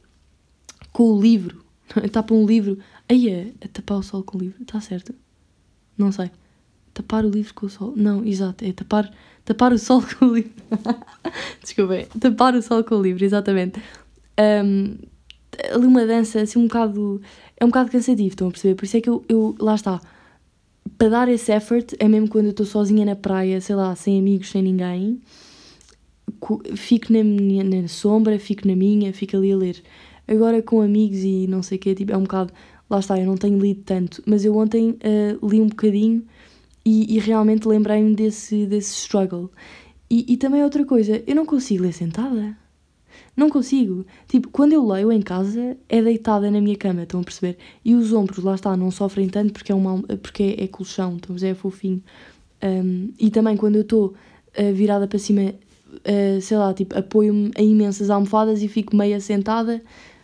[0.91, 1.63] com o livro,
[2.03, 2.09] é?
[2.09, 5.15] tapam um livro, aí é a tapar o sol com o livro, está certo?
[5.99, 6.31] Não sei.
[6.95, 7.93] Tapar o livro com o sol.
[7.95, 9.13] Não, exato, é tapar,
[9.45, 10.51] tapar o sol com o livro.
[11.63, 13.83] Desculpem, tapar o sol com o livro, exatamente.
[14.41, 14.97] Um,
[15.75, 17.21] ali uma dança assim um bocado.
[17.55, 18.77] É um bocado cansativo, estão a perceber?
[18.77, 20.01] Por isso é que eu, eu lá está.
[20.99, 24.19] Para dar esse effort é mesmo quando eu estou sozinha na praia, sei lá, sem
[24.19, 25.21] amigos, sem ninguém
[26.77, 29.83] fico na, minha, na sombra, fico na minha, fico ali a ler.
[30.27, 32.53] Agora com amigos e não sei o quê, tipo, é um bocado.
[32.89, 36.25] Lá está, eu não tenho lido tanto, mas eu ontem uh, li um bocadinho
[36.85, 39.51] e, e realmente lembrei-me desse, desse struggle.
[40.11, 42.57] E, e também outra coisa, eu não consigo ler sentada.
[43.37, 44.07] Não consigo.
[44.29, 47.59] Tipo, quando eu leio em casa, é deitada na minha cama, estão a perceber?
[47.85, 51.33] E os ombros, lá está, não sofrem tanto porque é, uma, porque é, colchão, a
[51.33, 51.49] ver?
[51.49, 52.03] É fofinho.
[52.63, 54.15] Um, e também quando eu estou
[54.59, 55.55] uh, virada para cima
[55.95, 59.83] uh, sei lá, tipo, apoio-me a imensas almofadas e fico meia sentada,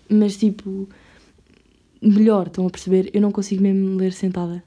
[0.09, 0.88] mas tipo,
[2.00, 3.11] melhor, estão a perceber?
[3.12, 4.62] Eu não consigo mesmo ler sentada,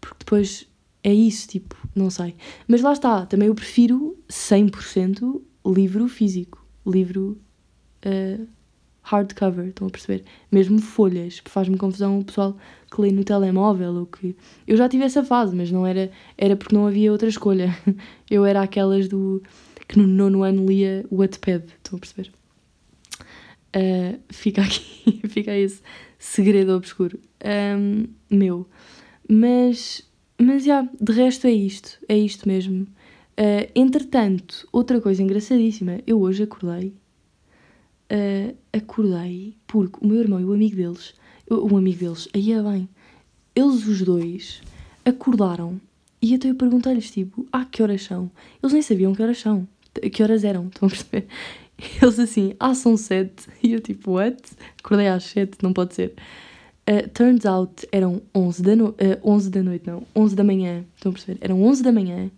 [0.00, 0.66] porque depois
[1.02, 2.34] é isso, tipo, não sei.
[2.66, 7.38] Mas lá está, também eu prefiro 100% livro físico, livro
[8.06, 8.46] uh,
[9.02, 10.24] hardcover, estão a perceber?
[10.50, 12.56] Mesmo folhas, faz-me confusão o pessoal
[12.90, 14.36] que lê no telemóvel ou que...
[14.66, 17.76] Eu já tive essa fase, mas não era, era porque não havia outra escolha.
[18.30, 19.42] Eu era aquelas do
[19.88, 22.32] que no nono ano lia o Wattpad, estão a perceber?
[23.76, 25.80] Uh, fica aqui, fica esse
[26.18, 28.68] segredo obscuro um, meu.
[29.28, 30.08] Mas,
[30.40, 32.82] mas já, de resto é isto, é isto mesmo.
[32.82, 36.92] Uh, entretanto, outra coisa engraçadíssima, eu hoje acordei,
[38.10, 41.14] uh, acordei porque o meu irmão e o amigo deles,
[41.48, 42.88] o amigo deles, aí é bem,
[43.54, 44.62] eles os dois
[45.04, 45.80] acordaram
[46.22, 48.30] e até eu perguntei-lhes tipo, ah, que horas são?
[48.62, 49.66] Eles nem sabiam que horas são
[50.12, 51.26] que horas eram, estão a perceber?
[52.00, 53.48] Eles assim, ah, são sete.
[53.62, 54.40] E eu tipo, what?
[54.82, 56.14] Acordei às sete, não pode ser.
[56.88, 60.84] Uh, turns out, eram 11 da, no uh, 11 da noite, não, 11 da manhã,
[60.96, 61.38] estão a perceber?
[61.40, 62.30] Eram 11 da manhã.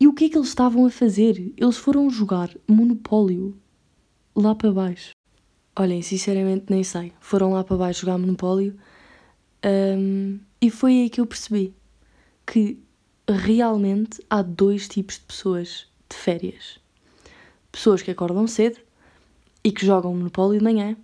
[0.00, 1.52] E o que é que eles estavam a fazer?
[1.56, 3.56] Eles foram jogar Monopólio
[4.42, 5.10] lá para baixo.
[5.76, 7.12] Olhem, sinceramente nem sei.
[7.20, 8.76] Foram lá para baixo jogar Monopólio
[9.64, 11.74] um, e foi aí que eu percebi
[12.46, 12.78] que
[13.28, 16.78] realmente há dois tipos de pessoas de férias.
[17.70, 18.78] Pessoas que acordam cedo
[19.62, 20.96] e que jogam Monopólio de manhã.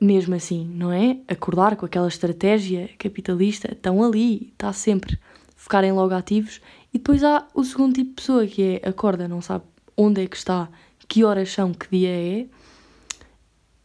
[0.00, 1.18] Mesmo assim, não é?
[1.26, 5.18] Acordar com aquela estratégia capitalista, estão ali, está sempre.
[5.56, 6.60] Ficarem logo ativos.
[6.92, 9.64] E depois há o segundo tipo de pessoa que é acorda, não sabe
[9.96, 10.70] onde é que está,
[11.06, 12.46] que horas são, que dia é,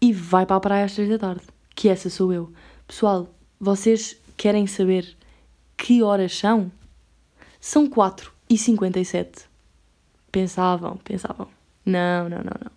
[0.01, 1.43] e vai para a praia às três da tarde.
[1.75, 2.51] Que essa sou eu.
[2.87, 5.15] Pessoal, vocês querem saber
[5.77, 6.71] que horas são?
[7.59, 9.53] São 4 e 57
[10.33, 11.47] pensavam, pensavam,
[11.85, 12.73] não, não, não, não.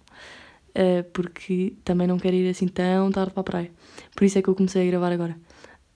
[0.79, 3.71] Uh, porque também não quero ir assim tão tarde para a praia.
[4.15, 5.35] Por isso é que eu comecei a gravar agora.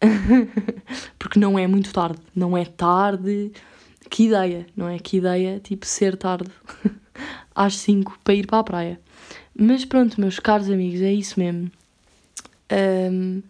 [1.19, 3.53] porque não é muito tarde, não é tarde.
[4.09, 4.99] Que ideia, não é?
[4.99, 6.51] Que ideia, tipo, ser tarde
[7.55, 9.01] às 5 para ir para a praia.
[9.55, 11.71] Mas pronto, meus caros amigos, é isso mesmo.
[12.73, 13.43] Um,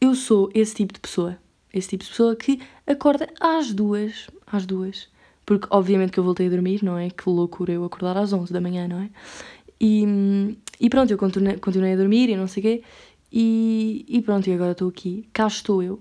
[0.00, 1.36] eu sou esse tipo de pessoa.
[1.72, 5.08] Esse tipo de pessoa que acorda às duas, às duas,
[5.44, 7.10] porque obviamente que eu voltei a dormir, não é?
[7.10, 9.10] Que loucura eu acordar às 11 da manhã, não é?
[9.80, 12.82] E, e pronto, eu continuei, continuei a dormir e não sei o quê.
[13.32, 15.28] E, e pronto, e agora estou aqui.
[15.32, 15.94] Cá estou eu.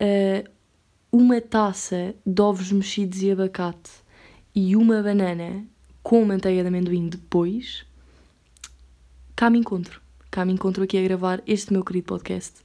[0.00, 0.50] Uh,
[1.12, 3.90] uma taça de ovos mexidos e abacate
[4.54, 5.64] e uma banana
[6.02, 7.84] com manteiga de amendoim depois,
[9.36, 10.00] cá me encontro.
[10.30, 12.60] Cá me encontro aqui a gravar este meu querido podcast.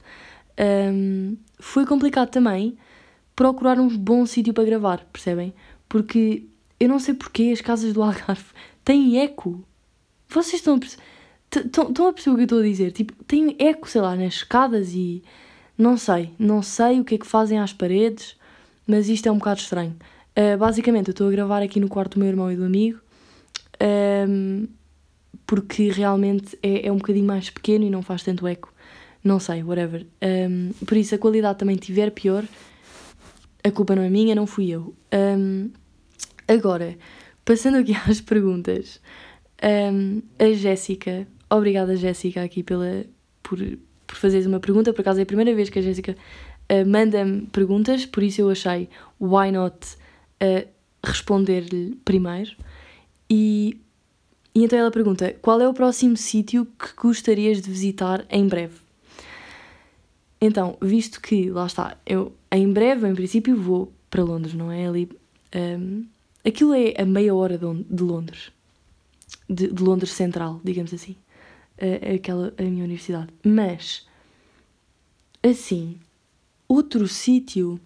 [0.58, 2.76] Um, foi complicado também
[3.36, 5.54] procurar um bom sítio para gravar, percebem?
[5.88, 6.44] Porque
[6.80, 8.46] eu não sei porque as casas do Algarve
[8.84, 9.64] têm eco.
[10.28, 10.78] Vocês estão a
[11.56, 12.92] estão a perceber o que eu estou a dizer?
[12.92, 15.22] Tipo, tem eco, sei lá, nas escadas e.
[15.76, 18.36] Não sei, não sei o que é que fazem às paredes,
[18.84, 19.96] mas isto é um bocado estranho.
[20.36, 22.98] Uh, basicamente, eu estou a gravar aqui no quarto do meu irmão e do amigo,
[24.28, 24.66] um,
[25.46, 28.72] porque realmente é, é um bocadinho mais pequeno e não faz tanto eco.
[29.22, 30.06] Não sei, whatever.
[30.22, 32.44] Um, por isso, a qualidade também tiver pior,
[33.64, 34.94] a culpa não é minha, não fui eu.
[35.12, 35.70] Um,
[36.46, 36.96] agora,
[37.44, 39.00] passando aqui às perguntas,
[40.38, 43.04] a Jéssica, obrigada Jéssica aqui pela,
[43.42, 43.58] por,
[44.06, 46.16] por fazeres uma pergunta, por acaso é a primeira vez que a Jéssica
[46.70, 48.88] uh, manda-me perguntas, por isso eu achei
[49.20, 49.76] why not
[50.42, 50.66] uh,
[51.04, 52.52] responder-lhe primeiro.
[53.30, 53.80] E,
[54.54, 58.76] e então ela pergunta: qual é o próximo sítio que gostarias de visitar em breve?
[60.40, 64.86] Então, visto que, lá está, eu em breve, em princípio, vou para Londres, não é?
[64.86, 65.10] Ali.
[65.54, 66.06] Um,
[66.44, 68.50] aquilo é a meia hora de, Londres.
[69.48, 71.16] De, de, Londres Central, digamos assim.
[72.14, 73.28] Aquela, a minha universidade.
[73.44, 74.06] Mas,
[75.42, 75.98] assim,
[76.66, 77.80] outro sítio.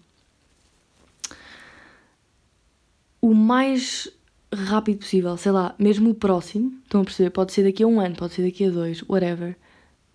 [3.21, 4.09] O mais
[4.53, 7.29] rápido possível, sei lá, mesmo o próximo, estão a perceber?
[7.31, 9.55] Pode ser daqui a um ano, pode ser daqui a dois, whatever.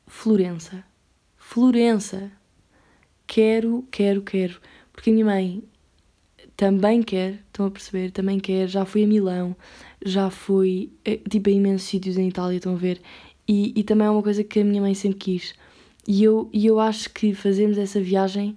[0.07, 0.85] Florença.
[1.37, 2.31] Florença.
[3.27, 4.61] Quero, quero, quero.
[4.92, 5.62] Porque a minha mãe
[6.57, 8.11] também quer, estão a perceber?
[8.11, 8.68] Também quer.
[8.68, 9.55] Já fui a Milão,
[10.05, 13.01] já fui eh, tipo a imensos sítios em Itália, estão a ver?
[13.46, 15.55] E, e também é uma coisa que a minha mãe sempre quis.
[16.07, 18.57] E eu, e eu acho que fazemos essa viagem,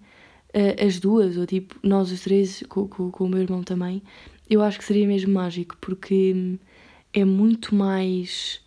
[0.55, 4.01] uh, as duas, ou tipo, nós os três, com, com, com o meu irmão também,
[4.51, 6.59] eu acho que seria mesmo mágico, porque hum,
[7.11, 8.61] é muito mais.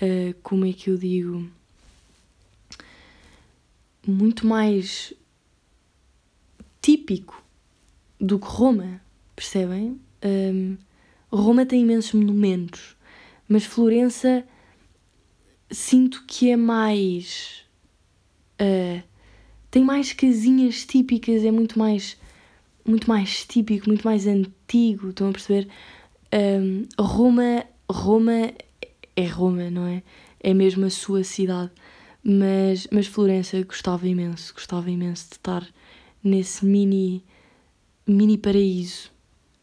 [0.00, 1.50] Uh, como é que eu digo?
[4.06, 5.12] muito mais
[6.80, 7.42] típico
[8.18, 9.00] do que Roma,
[9.34, 10.00] percebem?
[10.24, 10.76] Um,
[11.30, 12.96] Roma tem imensos monumentos,
[13.48, 14.44] mas Florença
[15.70, 17.64] sinto que é mais.
[18.60, 19.02] Uh,
[19.70, 22.18] tem mais casinhas típicas, é muito mais.
[22.84, 25.68] Muito mais típico, muito mais antigo, estão a perceber?
[26.32, 28.52] Um, Roma, Roma
[29.16, 30.02] é Roma, não é?
[30.40, 31.70] É mesmo a sua cidade.
[32.22, 35.66] Mas, mas Florença gostava imenso, gostava imenso de estar
[36.22, 37.24] nesse mini,
[38.06, 39.10] mini paraíso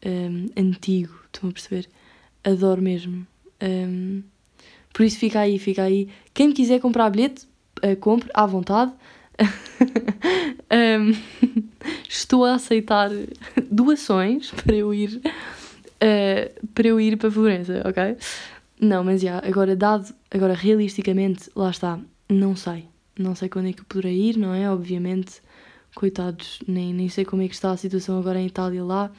[0.06, 1.88] um, antigo, estão a perceber?
[2.44, 3.28] Adoro mesmo.
[3.62, 4.24] Um,
[4.94, 6.10] por isso fica aí, fica aí.
[6.34, 7.48] Quem quiser comprar bilhete,
[7.84, 8.92] uh, compre à vontade.
[10.72, 11.64] um,
[12.08, 13.10] estou a aceitar
[13.70, 15.22] doações para eu ir
[15.98, 18.18] uh, para eu ir para Florença, ok?
[18.80, 22.86] Não, mas já, agora dado, agora realisticamente, lá está, não sei.
[23.18, 24.70] Não sei quando é que eu poderei ir, não é?
[24.70, 25.42] Obviamente,
[25.96, 29.12] coitados, nem, nem sei como é que está a situação agora em Itália lá.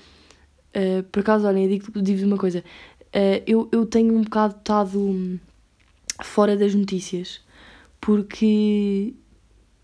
[0.70, 2.62] Uh, por acaso, olhem, digo-vos digo uma coisa.
[3.08, 5.38] Uh, eu, eu tenho um bocado estado hum,
[6.22, 7.40] fora das notícias,
[8.00, 9.14] porque,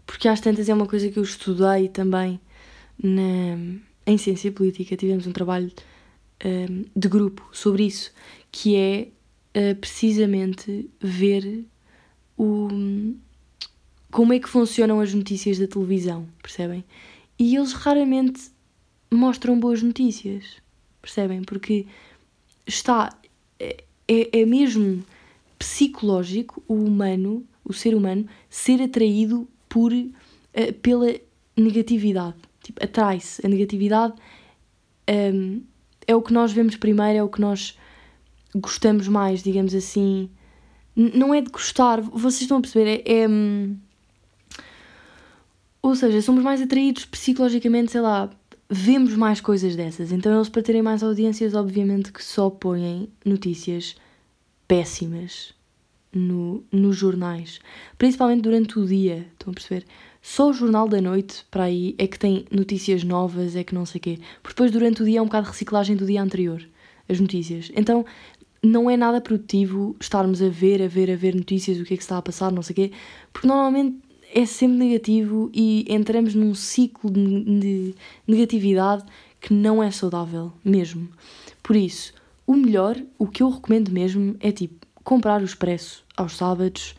[0.07, 2.38] porque às tantas é uma coisa que eu estudei também
[3.02, 3.57] na,
[4.07, 4.96] em Ciência Política.
[4.96, 5.72] Tivemos um trabalho
[6.44, 8.12] um, de grupo sobre isso,
[8.50, 9.09] que é
[9.57, 11.64] uh, precisamente ver
[12.37, 12.68] o,
[14.11, 16.85] como é que funcionam as notícias da televisão, percebem?
[17.38, 18.42] E eles raramente
[19.11, 20.44] mostram boas notícias,
[21.02, 21.42] percebem?
[21.42, 21.87] Porque
[22.66, 23.16] está.
[23.59, 25.04] É, é, é mesmo
[25.59, 31.12] psicológico o humano, o ser humano, ser atraído por, uh, pela
[31.57, 32.37] negatividade.
[32.64, 33.46] Tipo, atrai-se.
[33.46, 34.14] A negatividade
[35.09, 35.62] um,
[36.07, 37.79] é o que nós vemos primeiro, é o que nós
[38.55, 40.29] gostamos mais, digamos assim
[40.96, 43.03] não é de gostar, vocês estão a perceber?
[43.05, 43.77] É, é, hum,
[45.83, 48.31] Ou seja, somos mais atraídos psicologicamente, sei lá,
[48.70, 50.12] vemos mais coisas dessas.
[50.12, 53.96] Então eles, para terem mais audiências, obviamente que só põem notícias
[54.68, 55.53] péssimas
[56.12, 57.61] no, nos jornais.
[57.98, 59.85] Principalmente durante o dia, estão a perceber?
[60.27, 63.85] Só o jornal da noite, para aí, é que tem notícias novas, é que não
[63.85, 64.19] sei o quê.
[64.43, 66.67] Porque depois, durante o dia, é um bocado de reciclagem do dia anterior,
[67.07, 67.71] as notícias.
[67.77, 68.07] Então,
[68.63, 71.97] não é nada produtivo estarmos a ver, a ver, a ver notícias, o que é
[71.99, 72.93] que está a passar, não sei o quê,
[73.35, 73.99] porque normalmente
[74.33, 77.95] é sempre negativo e entramos num ciclo de, de
[78.27, 79.05] negatividade
[79.43, 81.07] que não é saudável mesmo.
[81.63, 82.15] Por isso,
[82.47, 86.95] o melhor, o que eu recomendo mesmo é tipo comprar o expresso aos sábados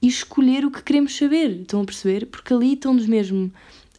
[0.00, 1.62] e escolher o que queremos saber.
[1.62, 2.26] Estão a perceber?
[2.26, 3.52] Porque ali estão-nos mesmo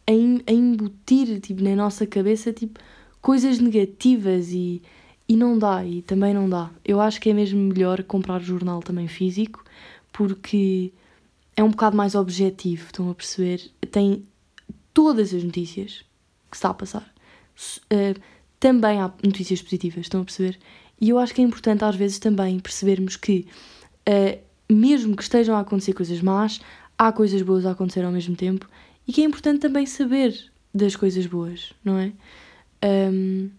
[0.06, 2.80] a, embutir tipo, na nossa cabeça tipo,
[3.20, 4.82] coisas negativas e
[5.30, 6.72] e não dá, e também não dá.
[6.84, 9.64] Eu acho que é mesmo melhor comprar jornal também físico,
[10.12, 10.92] porque
[11.56, 13.70] é um bocado mais objetivo, estão a perceber?
[13.92, 14.26] Tem
[14.92, 16.04] todas as notícias
[16.50, 17.14] que está a passar.
[17.92, 18.20] Uh,
[18.58, 20.58] também há notícias positivas, estão a perceber?
[21.00, 23.46] E eu acho que é importante às vezes também percebermos que,
[24.08, 24.36] uh,
[24.70, 26.60] mesmo que estejam a acontecer coisas más,
[26.96, 28.68] há coisas boas a acontecer ao mesmo tempo
[29.06, 32.12] e que é importante também saber das coisas boas, não é?
[32.84, 33.50] Um,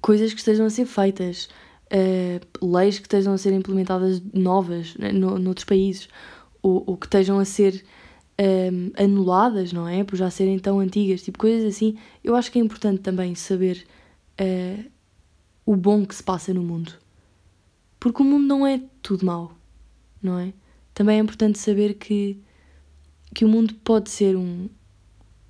[0.00, 1.48] coisas que estejam a ser feitas,
[1.92, 6.08] uh, leis que estejam a ser implementadas novas né, no, noutros países,
[6.62, 7.84] ou, ou que estejam a ser
[8.72, 10.02] um, anuladas, não é?
[10.02, 11.96] Por já serem tão antigas, tipo coisas assim.
[12.22, 13.86] Eu acho que é importante também saber
[14.40, 14.84] uh,
[15.66, 16.94] o bom que se passa no mundo.
[18.00, 19.52] Porque o mundo não é tudo mau,
[20.22, 20.52] não é?
[20.94, 22.38] Também é importante saber que,
[23.34, 24.68] que o mundo pode ser um,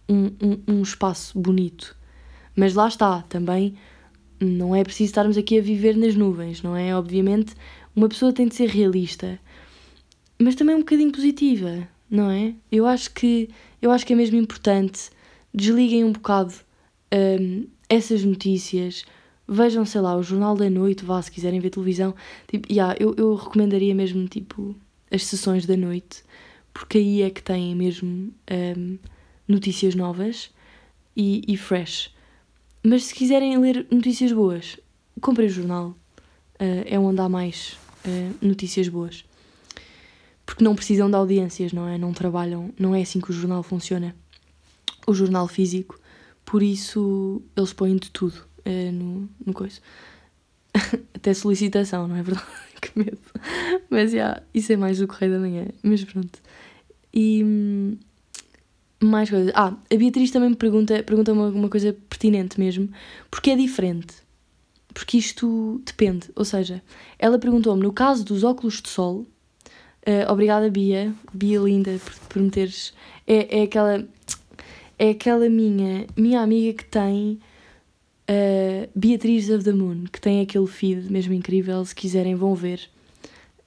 [0.09, 1.97] um, um, um espaço bonito.
[2.57, 3.75] Mas lá está, também
[4.41, 6.95] não é preciso estarmos aqui a viver nas nuvens, não é?
[6.95, 7.55] Obviamente,
[7.95, 9.39] uma pessoa tem de ser realista,
[10.39, 12.55] mas também um bocadinho positiva, não é?
[12.71, 13.49] Eu acho que,
[13.81, 15.11] eu acho que é mesmo importante.
[15.55, 16.55] Desliguem um bocado
[17.13, 19.05] um, essas notícias.
[19.47, 22.15] Vejam, sei lá, o Jornal da Noite, vá, se quiserem ver televisão.
[22.47, 24.75] Tipo, yeah, eu, eu recomendaria mesmo, tipo,
[25.11, 26.23] as sessões da noite,
[26.73, 28.99] porque aí é que têm mesmo um,
[29.47, 30.51] notícias novas
[31.17, 32.15] e, e fresh.
[32.83, 34.79] Mas se quiserem ler notícias boas,
[35.21, 35.97] comprem o jornal.
[36.55, 37.77] Uh, é onde há mais
[38.07, 39.25] uh, notícias boas.
[40.47, 41.99] Porque não precisam de audiências, não é?
[41.99, 42.73] Não trabalham.
[42.79, 44.15] Não é assim que o jornal funciona.
[45.07, 45.99] O jornal físico.
[46.45, 49.81] Por isso, eles põem de tudo uh, no, no coisa.
[51.15, 52.47] Até solicitação, não é verdade?
[52.81, 53.19] que medo.
[53.91, 55.67] Mas já, yeah, isso é mais do Correio da Manhã.
[55.83, 56.41] Mas pronto.
[57.13, 57.43] E.
[57.45, 57.97] Hum,
[59.03, 59.53] mais coisas.
[59.55, 62.89] Ah, a Beatriz também me pergunta, pergunta uma, uma coisa pertinente mesmo.
[63.31, 64.15] Porque é diferente.
[64.95, 66.31] Porque isto depende.
[66.37, 66.83] Ou seja,
[67.19, 69.27] ela perguntou-me, no caso dos óculos de sol,
[70.07, 72.93] uh, obrigada Bia, Bia linda, por, por me teres.
[73.27, 74.07] É, é aquela.
[74.99, 77.41] É aquela minha, minha amiga que tem
[78.95, 81.85] Beatriz of the Moon, que tem aquele feed mesmo incrível.
[81.85, 82.89] Se quiserem, vão ver.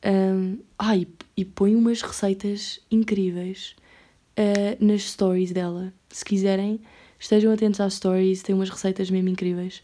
[0.06, 3.76] Um, ah, e, e põe umas receitas incríveis
[4.38, 5.94] uh, nas stories dela.
[6.10, 6.80] Se quiserem,
[7.20, 9.82] estejam atentos às stories, tem umas receitas mesmo incríveis.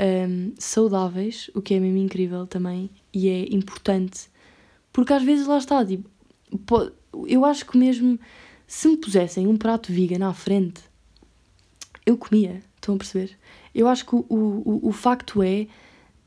[0.00, 4.30] Um, saudáveis, o que é mesmo incrível também e é importante,
[4.92, 6.08] porque às vezes lá está, tipo,
[7.26, 8.18] eu acho que mesmo
[8.66, 10.80] se me pusessem um prato vegan à frente,
[12.06, 13.36] eu comia, estão a perceber?
[13.74, 15.66] Eu acho que o, o, o facto é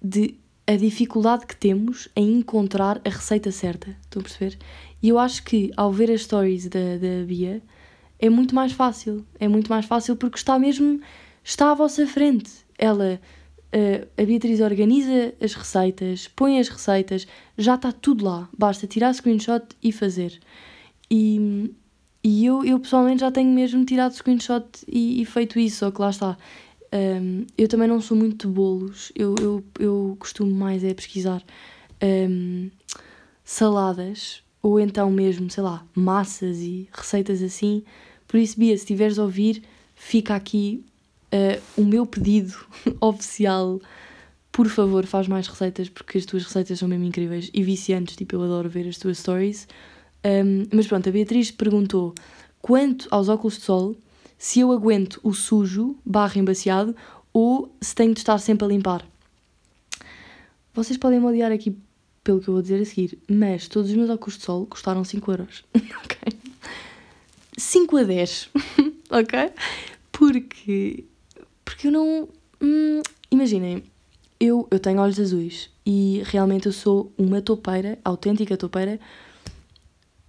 [0.02, 4.58] de a dificuldade que temos em encontrar a receita certa, estão a perceber?
[5.02, 7.62] E eu acho que ao ver as stories da, da Bia
[8.20, 9.26] é muito mais fácil.
[9.38, 11.02] É muito mais fácil porque está mesmo.
[11.44, 12.50] está à vossa frente.
[12.78, 13.20] Ela.
[13.76, 17.26] Uh, a Beatriz organiza as receitas, põe as receitas,
[17.58, 18.48] já está tudo lá.
[18.56, 20.40] Basta tirar screenshot e fazer.
[21.10, 21.74] E,
[22.24, 26.00] e eu, eu pessoalmente já tenho mesmo tirado screenshot e, e feito isso, só que
[26.00, 26.38] lá está.
[26.94, 31.44] Um, eu também não sou muito de bolos, eu, eu, eu costumo mais é pesquisar
[32.30, 32.70] um,
[33.44, 37.84] saladas ou então mesmo, sei lá, massas e receitas assim.
[38.28, 39.64] Por isso, Bia, se estiveres a ouvir,
[39.96, 40.86] fica aqui
[41.34, 42.54] uh, o meu pedido
[43.02, 43.82] oficial.
[44.52, 48.16] Por favor, faz mais receitas porque as tuas receitas são mesmo incríveis e viciantes.
[48.16, 49.68] Tipo, eu adoro ver as tuas stories.
[50.24, 52.14] Um, mas pronto, a Beatriz perguntou
[52.62, 53.98] quanto aos óculos de sol,
[54.44, 56.94] se eu aguento o sujo barra embaciado
[57.32, 59.08] ou se tenho de estar sempre a limpar.
[60.74, 61.78] Vocês podem me odiar aqui
[62.26, 65.02] pelo que eu vou dizer a seguir, mas todos os meus óculos de sol custaram
[65.02, 65.64] 5 euros,
[66.04, 66.34] ok?
[67.58, 68.50] 5 a 10,
[69.12, 69.50] ok?
[70.12, 71.06] Porque,
[71.64, 72.28] porque eu não...
[72.62, 73.02] Hum,
[73.32, 73.82] imaginem,
[74.42, 79.00] eu, eu tenho olhos azuis e realmente eu sou uma topeira, autêntica topeira,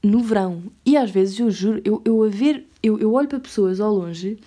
[0.01, 0.63] no verão.
[0.87, 3.95] E às vezes, eu juro, eu, eu a ver, eu, eu olho para pessoas ao
[3.95, 4.39] longe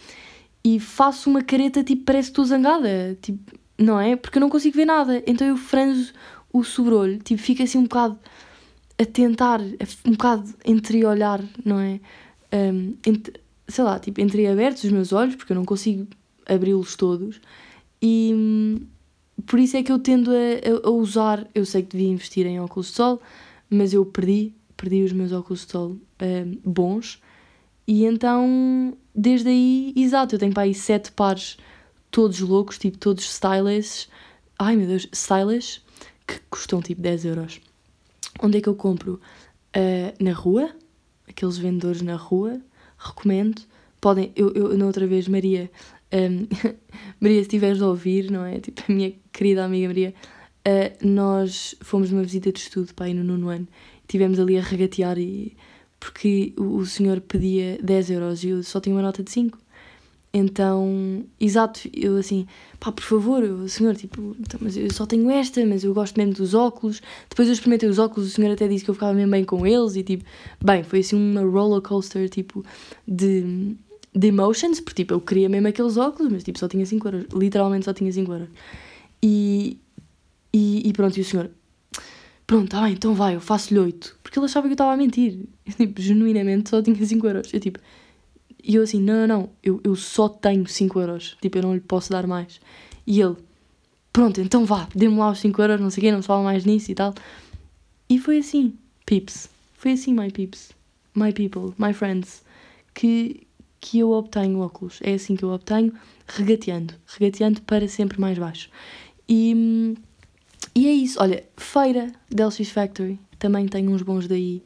[0.63, 3.40] e faço uma careta tipo, parece que estou zangada, tipo,
[3.77, 4.15] não é?
[4.15, 5.23] Porque eu não consigo ver nada.
[5.25, 6.13] Então eu franzo
[6.54, 8.17] o sobrolho, tipo, fica assim um bocado
[9.00, 9.60] a tentar,
[10.06, 12.00] um bocado entreolhar, não é?
[12.54, 13.33] Um, entre,
[13.67, 16.08] sei lá, tipo, entreabertos os meus olhos, porque eu não consigo
[16.46, 17.42] abri-los todos,
[18.02, 18.79] e hum,
[19.46, 21.48] por isso é que eu tendo a, a, usar.
[21.54, 23.21] Eu sei que devia investir em óculos de sol,
[23.69, 27.21] mas eu perdi, perdi os meus óculos de sol um, bons,
[27.88, 31.58] e então, desde aí, exato, eu tenho para aí sete pares,
[32.12, 34.08] todos loucos, tipo, todos stylish.
[34.60, 35.81] Ai meu Deus, stylish
[36.27, 37.62] que custam tipo 10 euros.
[38.42, 39.19] Onde é que eu compro?
[39.75, 40.69] Uh, na rua,
[41.27, 42.60] aqueles vendedores na rua,
[42.98, 43.62] recomendo.
[44.02, 45.71] Podem, eu, eu na outra vez, Maria,
[46.12, 46.48] Um,
[47.19, 48.60] Maria, se estiveres a ouvir, não é?
[48.60, 50.13] Tipo, a minha querida amiga Maria,
[50.65, 53.67] uh, nós fomos numa visita de estudo para ir no nono ano.
[54.02, 55.56] Estivemos ali a regatear e,
[56.00, 59.58] porque o, o senhor pedia 10 euros e eu só tinha uma nota de 5.
[60.33, 62.45] Então, exato, eu assim,
[62.79, 66.15] pá, por favor, o senhor, tipo, então, mas eu só tenho esta, mas eu gosto
[66.17, 67.02] mesmo dos óculos.
[67.29, 69.65] Depois eu experimentei os óculos, o senhor até disse que eu ficava mesmo bem com
[69.65, 70.23] eles e tipo,
[70.63, 72.63] bem, foi assim uma roller coaster, tipo,
[73.08, 73.75] de,
[74.13, 77.25] de emotions, porque tipo, eu queria mesmo aqueles óculos, mas tipo, só tinha 5 euros,
[77.33, 78.50] literalmente só tinha 5 euros.
[79.23, 79.79] E,
[80.54, 81.50] e, e pronto, e o senhor,
[82.48, 85.45] pronto, bem, então vai, eu faço-lhe 8, porque ele achava que eu estava a mentir.
[85.65, 87.54] Eu, tipo, genuinamente só tinha 5 euros.
[87.54, 87.79] Eu tipo,
[88.63, 91.73] e eu assim, não, não, não, eu, eu só tenho 5 euros, tipo, eu não
[91.73, 92.60] lhe posso dar mais.
[93.06, 93.35] E ele,
[94.12, 96.43] pronto, então vá, dê-me lá os 5 euros, não sei o quê, não se fala
[96.43, 97.13] mais nisso e tal.
[98.10, 98.73] E foi assim,
[99.06, 100.71] peeps, foi assim, my peeps,
[101.13, 102.43] my people, my friends,
[102.93, 103.45] que,
[103.79, 105.00] que eu obtenho óculos.
[105.02, 105.93] É assim que eu obtenho,
[106.27, 108.69] regateando, regateando para sempre mais baixo.
[109.29, 109.95] E,
[110.78, 114.62] e é isso, olha, feira LX Factory, também tenho uns bons daí.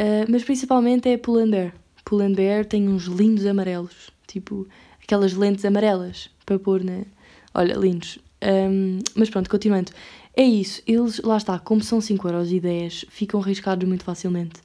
[0.00, 1.74] Uh, mas principalmente é Pull&Bear.
[2.02, 4.66] Pull&Bear tem uns lindos amarelos, tipo
[5.02, 7.02] aquelas lentes amarelas para pôr na.
[7.52, 8.18] Olha, lindos.
[8.42, 9.92] Um, mas pronto, continuando.
[10.34, 14.62] É isso, eles, lá está, como são 5 euros e 10, ficam riscados muito facilmente.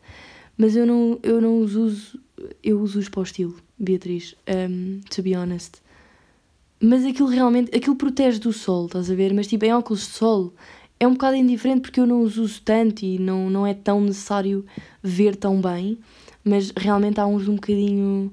[0.57, 2.17] Mas eu não, eu não os uso,
[2.63, 5.81] eu uso-os para o estilo, Beatriz, um, to be honest.
[6.83, 9.33] Mas aquilo realmente, aquilo protege do sol, estás a ver?
[9.33, 10.53] Mas tipo, em óculos de sol
[10.99, 14.01] é um bocado indiferente porque eu não os uso tanto e não, não é tão
[14.01, 14.65] necessário
[15.01, 15.97] ver tão bem
[16.43, 18.31] mas realmente há uns um bocadinho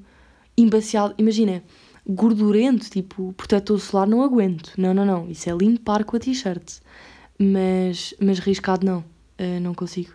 [0.56, 1.14] embaciado.
[1.16, 1.62] Imagina,
[2.06, 4.72] gordurento, tipo protetor solar, não aguento.
[4.76, 5.30] Não, não, não.
[5.30, 6.80] Isso é limpar com a t-shirt.
[7.38, 8.98] Mas, mas riscado, não.
[9.38, 10.12] Uh, não consigo.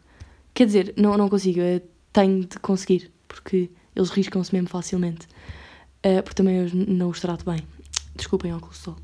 [0.53, 1.61] Quer dizer, não, não consigo.
[1.61, 1.81] Uh,
[2.11, 5.27] tenho de conseguir, porque eles riscam-se mesmo facilmente.
[6.05, 7.63] Uh, porque também eu não os trato bem.
[8.16, 8.95] Desculpem, óculos de sol.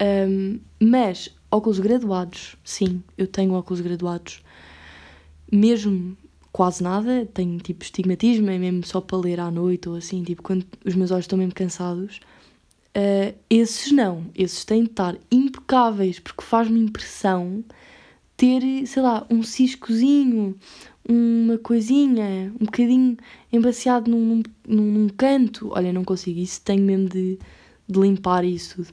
[0.00, 4.42] Um, mas óculos graduados, sim, eu tenho óculos graduados.
[5.50, 6.16] Mesmo
[6.52, 10.42] quase nada, tenho tipo estigmatismo, é mesmo só para ler à noite ou assim, tipo
[10.42, 12.20] quando os meus olhos estão mesmo cansados.
[12.96, 17.64] Uh, esses não, esses têm de estar impecáveis, porque faz-me impressão
[18.36, 20.56] ter, sei lá, um ciscozinho,
[21.08, 23.16] uma coisinha, um bocadinho
[23.52, 25.70] embaciado num, num, num canto.
[25.72, 27.38] Olha, não consigo, isso tenho mesmo de,
[27.92, 28.84] de limpar isso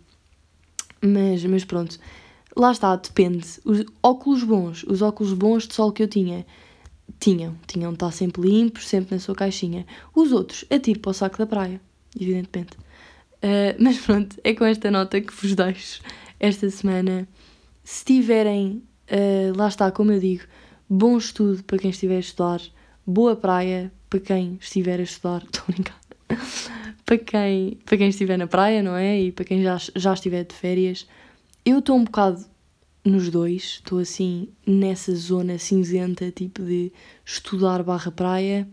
[1.02, 1.98] Mas, mas pronto,
[2.56, 3.48] lá está, depende.
[3.66, 6.46] Os óculos bons, os óculos bons de sol que eu tinha,
[7.20, 9.86] tinham, tinham de estar sempre limpos, sempre na sua caixinha.
[10.14, 11.82] Os outros, atiro para o saco da praia,
[12.20, 12.78] evidentemente.
[13.42, 16.02] Uh, mas pronto, é com esta nota que vos deixo
[16.40, 17.28] esta semana.
[17.84, 20.44] Se tiverem, uh, lá está, como eu digo,
[20.90, 22.62] bom estudo para quem estiver a estudar,
[23.06, 26.00] boa praia para quem estiver a estudar, estou a brincar,
[27.10, 29.20] para quem, para quem estiver na praia, não é?
[29.20, 31.08] E para quem já, já estiver de férias.
[31.66, 32.46] Eu estou um bocado
[33.04, 36.94] nos dois, estou assim nessa zona cinzenta, tipo de
[37.26, 38.70] estudar barra praia.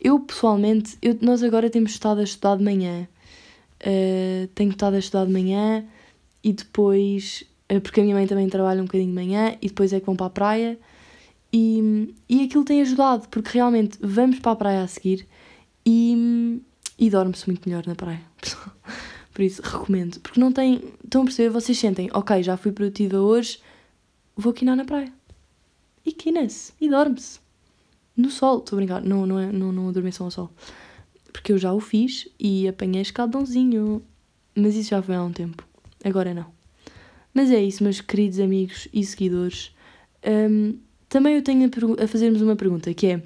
[0.00, 3.06] Eu pessoalmente, eu, nós agora temos estado a estudar de manhã.
[3.82, 5.84] Uh, tenho estado a estudar de manhã
[6.42, 9.92] e depois, uh, porque a minha mãe também trabalha um bocadinho de manhã e depois
[9.92, 10.78] é que vão para a praia.
[11.52, 15.26] E, e aquilo tem ajudado, porque realmente vamos para a praia a seguir
[15.84, 16.62] e,
[16.98, 18.22] e dorme-se muito melhor na praia.
[19.32, 20.20] Por isso, recomendo.
[20.20, 20.80] Porque não tem.
[21.02, 21.50] Estão a perceber?
[21.50, 23.58] Vocês sentem, ok, já fui produtiva hoje,
[24.36, 25.12] vou quinar na praia.
[26.06, 26.72] E quina-se.
[26.80, 27.40] E dorme-se.
[28.16, 28.58] No sol.
[28.58, 29.02] Estou a brincar.
[29.02, 30.50] Não, não, é, não, não adormeçam ao sol.
[31.32, 34.02] Porque eu já o fiz e apanhei escaldãozinho.
[34.54, 35.66] Mas isso já foi há um tempo.
[36.04, 36.46] Agora não.
[37.32, 39.74] Mas é isso, meus queridos amigos e seguidores.
[40.24, 40.78] Um,
[41.08, 43.22] também eu tenho a, a fazer-vos uma pergunta que é: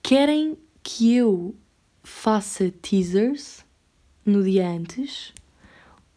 [0.00, 1.54] querem que eu
[2.02, 3.64] faça teasers
[4.24, 5.32] no dia antes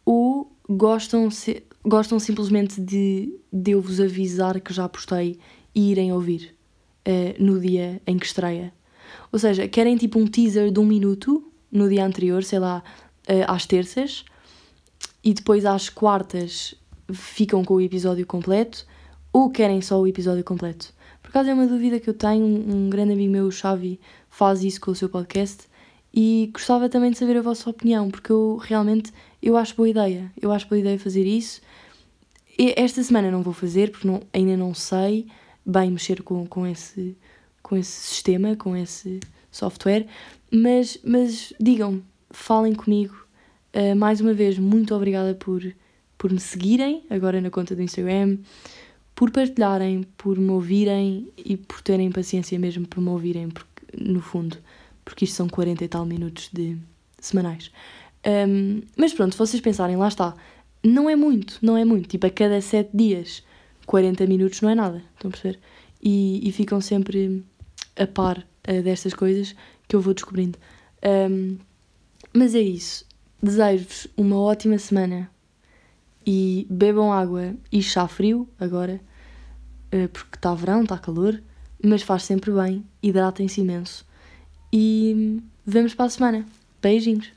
[0.04, 5.38] ou gostam, se, gostam simplesmente de, de eu vos avisar que já postei
[5.74, 6.54] e irem ouvir
[7.06, 8.72] uh, no dia em que estreia?
[9.32, 12.82] Ou seja, querem tipo um teaser de um minuto no dia anterior, sei lá,
[13.28, 14.24] uh, às terças,
[15.22, 16.74] e depois às quartas
[17.12, 18.86] ficam com o episódio completo,
[19.32, 20.94] ou querem só o episódio completo?
[21.20, 24.62] Por acaso é uma dúvida que eu tenho, um grande amigo meu, o Xavi, faz
[24.62, 25.66] isso com o seu podcast
[26.16, 29.12] e gostava também de saber a vossa opinião, porque eu realmente
[29.42, 30.32] eu acho boa ideia.
[30.40, 31.60] Eu acho boa ideia fazer isso.
[32.58, 35.26] E esta semana não vou fazer, porque não, ainda não sei
[35.64, 37.14] bem mexer com, com, esse,
[37.62, 40.06] com esse sistema, com esse software.
[40.50, 43.14] Mas, mas digam-me, falem comigo.
[43.74, 45.62] Uh, mais uma vez, muito obrigada por,
[46.16, 48.38] por me seguirem agora na conta do Instagram,
[49.14, 54.22] por partilharem, por me ouvirem e por terem paciência mesmo por me ouvirem, porque no
[54.22, 54.56] fundo
[55.06, 56.76] porque isto são 40 e tal minutos de
[57.20, 57.70] semanais.
[58.26, 60.34] Um, mas pronto, se vocês pensarem, lá está,
[60.82, 62.08] não é muito, não é muito.
[62.08, 63.42] Tipo, a cada 7 dias,
[63.86, 65.60] 40 minutos não é nada, estão a perceber?
[66.02, 67.44] E, e ficam sempre
[67.96, 69.54] a par uh, destas coisas
[69.86, 70.58] que eu vou descobrindo.
[71.30, 71.56] Um,
[72.32, 73.06] mas é isso.
[73.40, 75.30] Desejo-vos uma ótima semana
[76.26, 79.00] e bebam água e chá frio agora,
[79.94, 81.40] uh, porque está verão, está calor,
[81.82, 84.05] mas faz sempre bem, hidratem-se imenso.
[84.78, 86.46] E vemos para a semana.
[86.82, 87.35] Beijinhos!